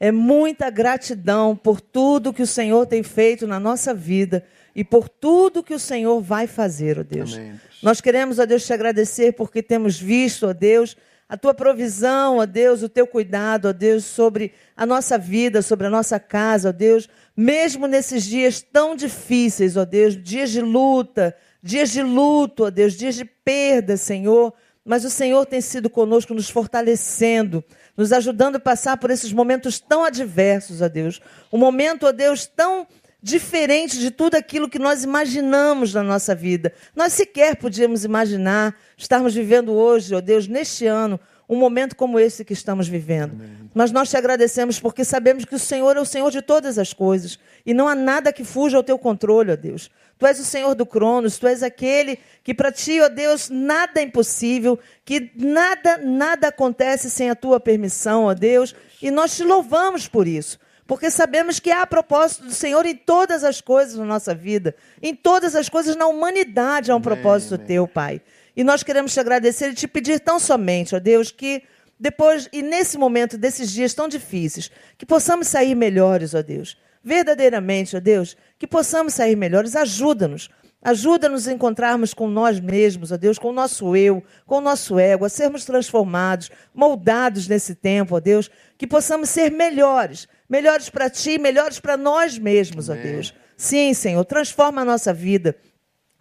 é 0.00 0.10
muita 0.10 0.68
gratidão 0.68 1.54
por 1.54 1.80
tudo 1.80 2.32
que 2.32 2.42
o 2.42 2.46
Senhor 2.46 2.84
tem 2.84 3.04
feito 3.04 3.46
na 3.46 3.60
nossa 3.60 3.94
vida 3.94 4.44
e 4.74 4.82
por 4.82 5.08
tudo 5.08 5.62
que 5.62 5.74
o 5.74 5.78
Senhor 5.78 6.20
vai 6.20 6.48
fazer, 6.48 6.98
ó 6.98 7.04
Deus. 7.04 7.34
Amém. 7.34 7.60
Nós 7.80 8.00
queremos, 8.00 8.40
ó 8.40 8.44
Deus, 8.44 8.66
te 8.66 8.72
agradecer 8.72 9.34
porque 9.34 9.62
temos 9.62 9.96
visto, 9.96 10.48
ó 10.48 10.52
Deus, 10.52 10.96
a 11.28 11.36
tua 11.36 11.54
provisão, 11.54 12.38
ó 12.38 12.46
Deus, 12.46 12.82
o 12.82 12.88
teu 12.88 13.06
cuidado, 13.06 13.68
ó 13.68 13.72
Deus, 13.72 14.04
sobre 14.04 14.52
a 14.76 14.84
nossa 14.84 15.16
vida, 15.16 15.62
sobre 15.62 15.86
a 15.86 15.90
nossa 15.90 16.18
casa, 16.18 16.70
ó 16.70 16.72
Deus, 16.72 17.08
mesmo 17.36 17.86
nesses 17.86 18.24
dias 18.24 18.60
tão 18.60 18.96
difíceis, 18.96 19.76
ó 19.76 19.84
Deus, 19.84 20.20
dias 20.20 20.50
de 20.50 20.60
luta, 20.60 21.32
dias 21.66 21.90
de 21.90 22.02
luto, 22.02 22.64
ó 22.64 22.70
Deus, 22.70 22.94
dias 22.94 23.16
de 23.16 23.24
perda, 23.24 23.96
Senhor, 23.96 24.54
mas 24.84 25.04
o 25.04 25.10
Senhor 25.10 25.44
tem 25.44 25.60
sido 25.60 25.90
conosco, 25.90 26.32
nos 26.32 26.48
fortalecendo, 26.48 27.62
nos 27.96 28.12
ajudando 28.12 28.56
a 28.56 28.60
passar 28.60 28.96
por 28.96 29.10
esses 29.10 29.32
momentos 29.32 29.80
tão 29.80 30.04
adversos, 30.04 30.80
ó 30.80 30.88
Deus. 30.88 31.20
Um 31.52 31.58
momento, 31.58 32.06
ó 32.06 32.12
Deus, 32.12 32.46
tão 32.46 32.86
diferente 33.20 33.98
de 33.98 34.12
tudo 34.12 34.36
aquilo 34.36 34.70
que 34.70 34.78
nós 34.78 35.02
imaginamos 35.02 35.92
na 35.92 36.04
nossa 36.04 36.34
vida. 36.34 36.72
Nós 36.94 37.12
sequer 37.12 37.56
podíamos 37.56 38.04
imaginar 38.04 38.76
estarmos 38.96 39.34
vivendo 39.34 39.72
hoje, 39.72 40.14
ó 40.14 40.20
Deus, 40.20 40.46
neste 40.46 40.86
ano, 40.86 41.18
um 41.48 41.56
momento 41.56 41.96
como 41.96 42.18
esse 42.20 42.44
que 42.44 42.52
estamos 42.52 42.86
vivendo. 42.86 43.32
Amém. 43.32 43.70
Mas 43.74 43.90
nós 43.90 44.08
te 44.08 44.16
agradecemos 44.16 44.78
porque 44.78 45.04
sabemos 45.04 45.44
que 45.44 45.54
o 45.54 45.58
Senhor 45.58 45.96
é 45.96 46.00
o 46.00 46.04
Senhor 46.04 46.30
de 46.30 46.42
todas 46.42 46.78
as 46.78 46.92
coisas 46.92 47.38
e 47.64 47.74
não 47.74 47.88
há 47.88 47.94
nada 47.94 48.32
que 48.32 48.44
fuja 48.44 48.76
ao 48.76 48.84
teu 48.84 48.98
controle, 48.98 49.52
ó 49.52 49.56
Deus. 49.56 49.90
Tu 50.18 50.26
és 50.26 50.40
o 50.40 50.44
Senhor 50.44 50.74
do 50.74 50.86
Cronos, 50.86 51.36
tu 51.38 51.46
és 51.46 51.62
aquele 51.62 52.18
que 52.42 52.54
para 52.54 52.72
ti, 52.72 53.00
ó 53.00 53.08
Deus, 53.08 53.50
nada 53.50 54.00
é 54.00 54.02
impossível, 54.02 54.78
que 55.04 55.30
nada, 55.36 55.98
nada 55.98 56.48
acontece 56.48 57.10
sem 57.10 57.28
a 57.28 57.34
tua 57.34 57.60
permissão, 57.60 58.24
ó 58.24 58.32
Deus, 58.32 58.74
e 59.02 59.10
nós 59.10 59.36
te 59.36 59.44
louvamos 59.44 60.08
por 60.08 60.26
isso. 60.26 60.58
Porque 60.86 61.10
sabemos 61.10 61.58
que 61.58 61.70
há 61.70 61.86
propósito 61.86 62.44
do 62.44 62.52
Senhor 62.52 62.86
em 62.86 62.94
todas 62.94 63.44
as 63.44 63.60
coisas 63.60 63.96
na 63.96 64.04
nossa 64.04 64.34
vida, 64.34 64.74
em 65.02 65.14
todas 65.14 65.54
as 65.54 65.68
coisas 65.68 65.96
na 65.96 66.06
humanidade 66.06 66.90
há 66.90 66.94
um 66.94 66.96
amém, 66.98 67.02
propósito 67.02 67.56
amém. 67.56 67.66
teu, 67.66 67.88
Pai. 67.88 68.22
E 68.56 68.64
nós 68.64 68.82
queremos 68.82 69.12
te 69.12 69.20
agradecer 69.20 69.70
e 69.70 69.74
te 69.74 69.88
pedir 69.88 70.20
tão 70.20 70.38
somente, 70.38 70.94
ó 70.94 70.98
Deus, 70.98 71.30
que 71.30 71.62
depois 71.98 72.48
e 72.52 72.62
nesse 72.62 72.96
momento 72.96 73.36
desses 73.36 73.70
dias 73.70 73.92
tão 73.92 74.08
difíceis, 74.08 74.70
que 74.96 75.04
possamos 75.04 75.48
sair 75.48 75.74
melhores, 75.74 76.34
ó 76.34 76.40
Deus 76.40 76.78
verdadeiramente, 77.06 77.96
ó 77.96 78.00
Deus, 78.00 78.36
que 78.58 78.66
possamos 78.66 79.14
sair 79.14 79.36
melhores. 79.36 79.76
Ajuda-nos. 79.76 80.48
Ajuda-nos 80.82 81.48
a 81.48 81.52
encontrarmos 81.52 82.14
com 82.14 82.28
nós 82.28 82.60
mesmos, 82.60 83.10
ó 83.10 83.16
Deus, 83.16 83.38
com 83.38 83.48
o 83.48 83.52
nosso 83.52 83.96
eu, 83.96 84.22
com 84.46 84.58
o 84.58 84.60
nosso 84.60 85.00
ego, 85.00 85.24
a 85.24 85.28
sermos 85.28 85.64
transformados, 85.64 86.48
moldados 86.72 87.48
nesse 87.48 87.74
tempo, 87.74 88.14
ó 88.14 88.20
Deus, 88.20 88.48
que 88.78 88.86
possamos 88.86 89.28
ser 89.30 89.50
melhores, 89.50 90.28
melhores 90.48 90.88
para 90.88 91.10
ti, 91.10 91.40
melhores 91.40 91.80
para 91.80 91.96
nós 91.96 92.38
mesmos, 92.38 92.88
Amém. 92.88 93.00
ó 93.00 93.04
Deus. 93.04 93.34
Sim, 93.56 93.92
Senhor, 93.94 94.24
transforma 94.24 94.82
a 94.82 94.84
nossa 94.84 95.12
vida. 95.12 95.56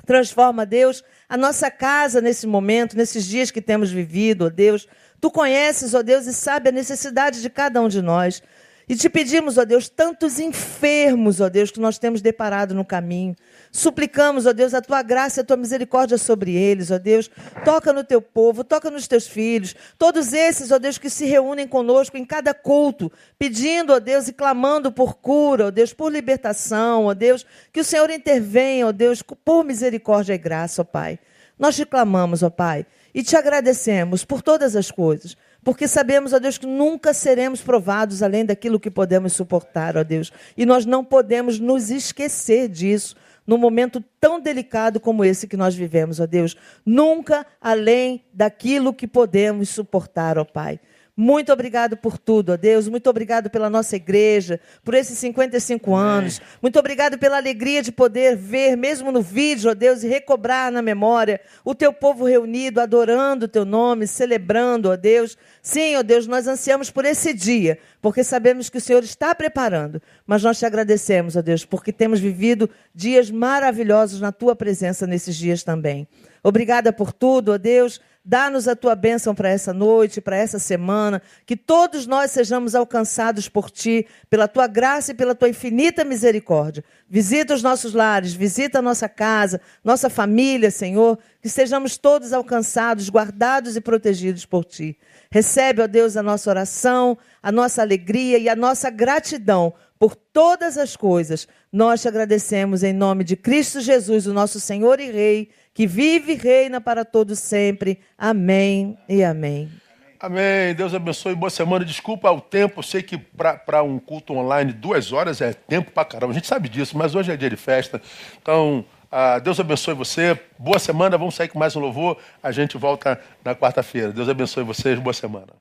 Transforma, 0.06 0.66
Deus, 0.66 1.04
a 1.28 1.38
nossa 1.38 1.70
casa 1.70 2.22
nesse 2.22 2.48
momento, 2.48 2.96
nesses 2.96 3.26
dias 3.26 3.52
que 3.52 3.62
temos 3.62 3.92
vivido, 3.92 4.46
ó 4.46 4.50
Deus. 4.50 4.88
Tu 5.20 5.30
conheces, 5.30 5.94
ó 5.94 6.02
Deus, 6.02 6.28
e 6.28 6.34
sabe 6.34 6.70
a 6.70 6.72
necessidade 6.72 7.42
de 7.42 7.50
cada 7.50 7.82
um 7.82 7.88
de 7.88 8.02
nós. 8.02 8.42
E 8.88 8.96
te 8.96 9.10
pedimos, 9.10 9.58
ó 9.58 9.66
Deus, 9.66 9.90
tantos 9.90 10.40
enfermos, 10.40 11.42
ó 11.42 11.50
Deus, 11.50 11.72
que 11.72 11.80
nós 11.80 11.98
temos 11.98 12.22
deparado 12.22 12.76
no 12.76 12.86
caminho. 12.86 13.36
Suplicamos, 13.72 14.46
ó 14.46 14.54
Deus, 14.54 14.76
a 14.76 14.82
tua 14.82 15.02
graça 15.02 15.40
e 15.40 15.42
a 15.42 15.44
tua 15.44 15.58
misericórdia 15.58 16.20
sobre 16.20 16.56
eles, 16.56 16.92
ó 16.92 17.00
Deus. 17.00 17.30
Toca 17.64 17.92
no 17.92 18.04
teu 18.04 18.22
povo, 18.22 18.64
toca 18.64 18.92
nos 18.92 19.08
teus 19.08 19.26
filhos. 19.26 19.76
Todos 19.98 20.34
esses, 20.34 20.72
ó 20.72 20.78
Deus, 20.78 21.00
que 21.00 21.10
se 21.10 21.26
reúnem 21.26 21.68
conosco 21.68 22.16
em 22.16 22.24
cada 22.24 22.54
culto, 22.54 23.12
pedindo, 23.40 23.92
ó 23.92 24.00
Deus, 24.00 24.28
e 24.28 24.34
clamando 24.34 24.92
por 24.92 25.16
cura, 25.16 25.68
ó 25.68 25.72
Deus, 25.72 25.92
por 25.92 26.12
libertação, 26.12 27.06
ó 27.06 27.16
Deus. 27.16 27.44
Que 27.74 27.80
o 27.80 27.86
Senhor 27.86 28.12
intervenha, 28.12 28.88
ó 28.88 28.92
Deus, 28.92 29.24
por 29.24 29.64
misericórdia 29.64 30.36
e 30.36 30.38
graça, 30.38 30.84
ó 30.84 30.86
Pai. 30.86 31.18
Nós 31.58 31.76
te 31.76 31.88
clamamos, 31.88 32.44
ó 32.44 32.52
Pai, 32.52 32.86
e 33.16 33.24
te 33.24 33.36
agradecemos 33.36 34.24
por 34.24 34.44
todas 34.44 34.76
as 34.76 34.92
coisas 34.92 35.36
porque 35.66 35.88
sabemos, 35.88 36.32
ó 36.32 36.38
Deus, 36.38 36.60
que 36.60 36.68
nunca 36.68 37.12
seremos 37.12 37.60
provados 37.60 38.22
além 38.22 38.46
daquilo 38.46 38.80
que 38.80 38.92
podemos 38.92 39.34
suportar, 39.34 39.98
ó 39.98 40.04
Deus. 40.04 40.32
E 40.56 40.64
nós 40.64 40.86
não 40.86 41.04
podemos 41.04 41.60
nos 41.60 41.90
esquecer 41.90 42.70
disso 42.70 43.16
num 43.48 43.58
momento 43.58 44.00
tão 44.20 44.40
delicado 44.40 45.00
como 45.00 45.26
esse 45.26 45.48
que 45.48 45.58
nós 45.58 45.74
vivemos, 45.74 46.20
ó 46.20 46.28
Deus. 46.28 46.56
Nunca 46.86 47.48
além 47.60 48.24
daquilo 48.32 48.94
que 48.94 49.08
podemos 49.08 49.70
suportar, 49.70 50.38
ó 50.38 50.46
Pai. 50.46 50.80
Muito 51.18 51.54
obrigado 51.54 51.96
por 51.96 52.18
tudo, 52.18 52.52
ó 52.52 52.58
Deus. 52.58 52.90
Muito 52.90 53.10
obrigado 53.10 53.50
pela 53.50 53.70
nossa 53.70 53.96
igreja, 53.96 54.60
por 54.84 54.94
esses 54.94 55.18
55 55.18 55.96
anos. 55.96 56.42
Muito 56.62 56.78
obrigado 56.78 57.18
pela 57.18 57.38
alegria 57.38 57.82
de 57.82 57.90
poder 57.90 58.36
ver, 58.36 58.76
mesmo 58.76 59.14
no 59.14 59.22
vídeo, 59.22 59.72
ó 59.72 59.74
Deus, 59.74 60.04
e 60.04 60.10
recobrar 60.10 60.70
na 60.74 60.82
memória 60.82 61.40
o 61.64 61.74
teu 61.74 61.94
povo 61.94 62.26
reunido, 62.26 62.82
adorando 62.82 63.46
o 63.46 63.48
teu 63.48 63.64
nome, 63.64 64.08
celebrando, 64.08 64.90
ó 64.90 64.98
Deus. 64.98 65.38
Sim, 65.62 65.96
ó 65.96 66.04
Deus, 66.04 66.28
nós 66.28 66.50
ansiamos 66.50 66.92
por 66.92 67.06
esse 67.06 67.34
dia, 67.34 67.80
porque 68.02 68.22
sabemos 68.22 68.70
que 68.70 68.78
o 68.78 68.82
Senhor 68.82 69.02
está 69.02 69.34
preparando. 69.34 70.02
Mas 70.28 70.44
nós 70.44 70.60
te 70.60 70.66
agradecemos, 70.66 71.38
ó 71.38 71.42
Deus, 71.42 71.64
porque 71.64 71.94
temos 71.94 72.20
vivido 72.20 72.70
dias 72.94 73.32
maravilhosos 73.32 74.20
na 74.20 74.34
tua 74.34 74.54
presença 74.54 75.08
nesses 75.08 75.38
dias 75.38 75.64
também. 75.64 76.10
Obrigada 76.48 76.94
por 76.94 77.12
tudo, 77.12 77.54
ó 77.54 77.58
Deus. 77.58 78.00
Dá-nos 78.24 78.68
a 78.68 78.76
tua 78.76 78.96
bênção 78.96 79.34
para 79.34 79.50
essa 79.50 79.74
noite, 79.74 80.22
para 80.22 80.38
essa 80.38 80.60
semana, 80.60 81.20
que 81.44 81.58
todos 81.58 82.06
nós 82.06 82.30
sejamos 82.30 82.76
alcançados 82.76 83.50
por 83.50 83.72
ti, 83.72 84.06
pela 84.30 84.48
tua 84.48 84.68
graça 84.68 85.12
e 85.12 85.16
pela 85.16 85.34
tua 85.34 85.50
infinita 85.50 86.04
misericórdia. 86.04 86.84
Visita 87.10 87.56
os 87.56 87.64
nossos 87.64 87.96
lares, 87.96 88.36
visita 88.36 88.78
a 88.78 88.82
nossa 88.82 89.10
casa, 89.10 89.60
nossa 89.84 90.08
família, 90.08 90.70
Senhor, 90.70 91.18
que 91.42 91.50
sejamos 91.50 91.98
todos 91.98 92.32
alcançados, 92.32 93.10
guardados 93.10 93.76
e 93.76 93.82
protegidos 93.82 94.46
por 94.46 94.66
ti. 94.66 95.00
Recebe, 95.32 95.82
ó 95.82 95.88
Deus, 95.88 96.16
a 96.16 96.22
nossa 96.22 96.52
oração, 96.52 97.18
a 97.42 97.52
nossa 97.52 97.82
alegria 97.82 98.38
e 98.38 98.48
a 98.48 98.56
nossa 98.56 98.92
gratidão 98.92 99.74
por 99.98 100.16
todas 100.16 100.78
as 100.78 100.96
coisas. 100.96 101.48
Nós 101.72 102.02
te 102.02 102.08
agradecemos 102.08 102.84
em 102.84 102.94
nome 102.94 103.24
de 103.24 103.36
Cristo 103.36 103.82
Jesus, 103.82 104.28
o 104.28 104.34
nosso 104.34 104.60
Senhor 104.60 105.00
e 105.00 105.10
Rei 105.10 105.50
que 105.76 105.86
vive 105.86 106.32
e 106.32 106.36
reina 106.36 106.80
para 106.80 107.04
todos 107.04 107.38
sempre. 107.38 108.00
Amém 108.18 108.98
e 109.10 109.22
amém. 109.22 109.70
Amém. 110.18 110.74
Deus 110.74 110.94
abençoe. 110.94 111.36
Boa 111.36 111.50
semana. 111.50 111.84
Desculpa 111.84 112.32
o 112.32 112.40
tempo. 112.40 112.80
Eu 112.80 112.84
sei 112.84 113.04
que 113.04 113.18
para 113.18 113.84
um 113.84 114.00
culto 114.00 114.34
online, 114.34 114.72
duas 114.72 115.12
horas 115.12 115.42
é 115.42 115.54
tempo 115.54 115.92
para 115.92 116.06
caramba. 116.06 116.32
A 116.32 116.34
gente 116.34 116.48
sabe 116.48 116.70
disso, 116.70 116.98
mas 116.98 117.14
hoje 117.14 117.30
é 117.30 117.36
dia 117.36 117.50
de 117.50 117.58
festa. 117.58 118.02
Então, 118.42 118.86
ah, 119.12 119.38
Deus 119.38 119.60
abençoe 119.60 119.94
você. 119.94 120.40
Boa 120.58 120.80
semana. 120.80 121.18
Vamos 121.18 121.36
sair 121.36 121.50
com 121.50 121.60
mais 121.60 121.76
um 121.76 121.82
louvor. 121.82 122.18
A 122.42 122.54
gente 122.54 122.78
volta 122.78 123.20
na 123.44 123.54
quarta-feira. 123.54 124.14
Deus 124.14 124.30
abençoe 124.30 124.64
vocês. 124.64 124.98
Boa 124.98 125.14
semana. 125.14 125.54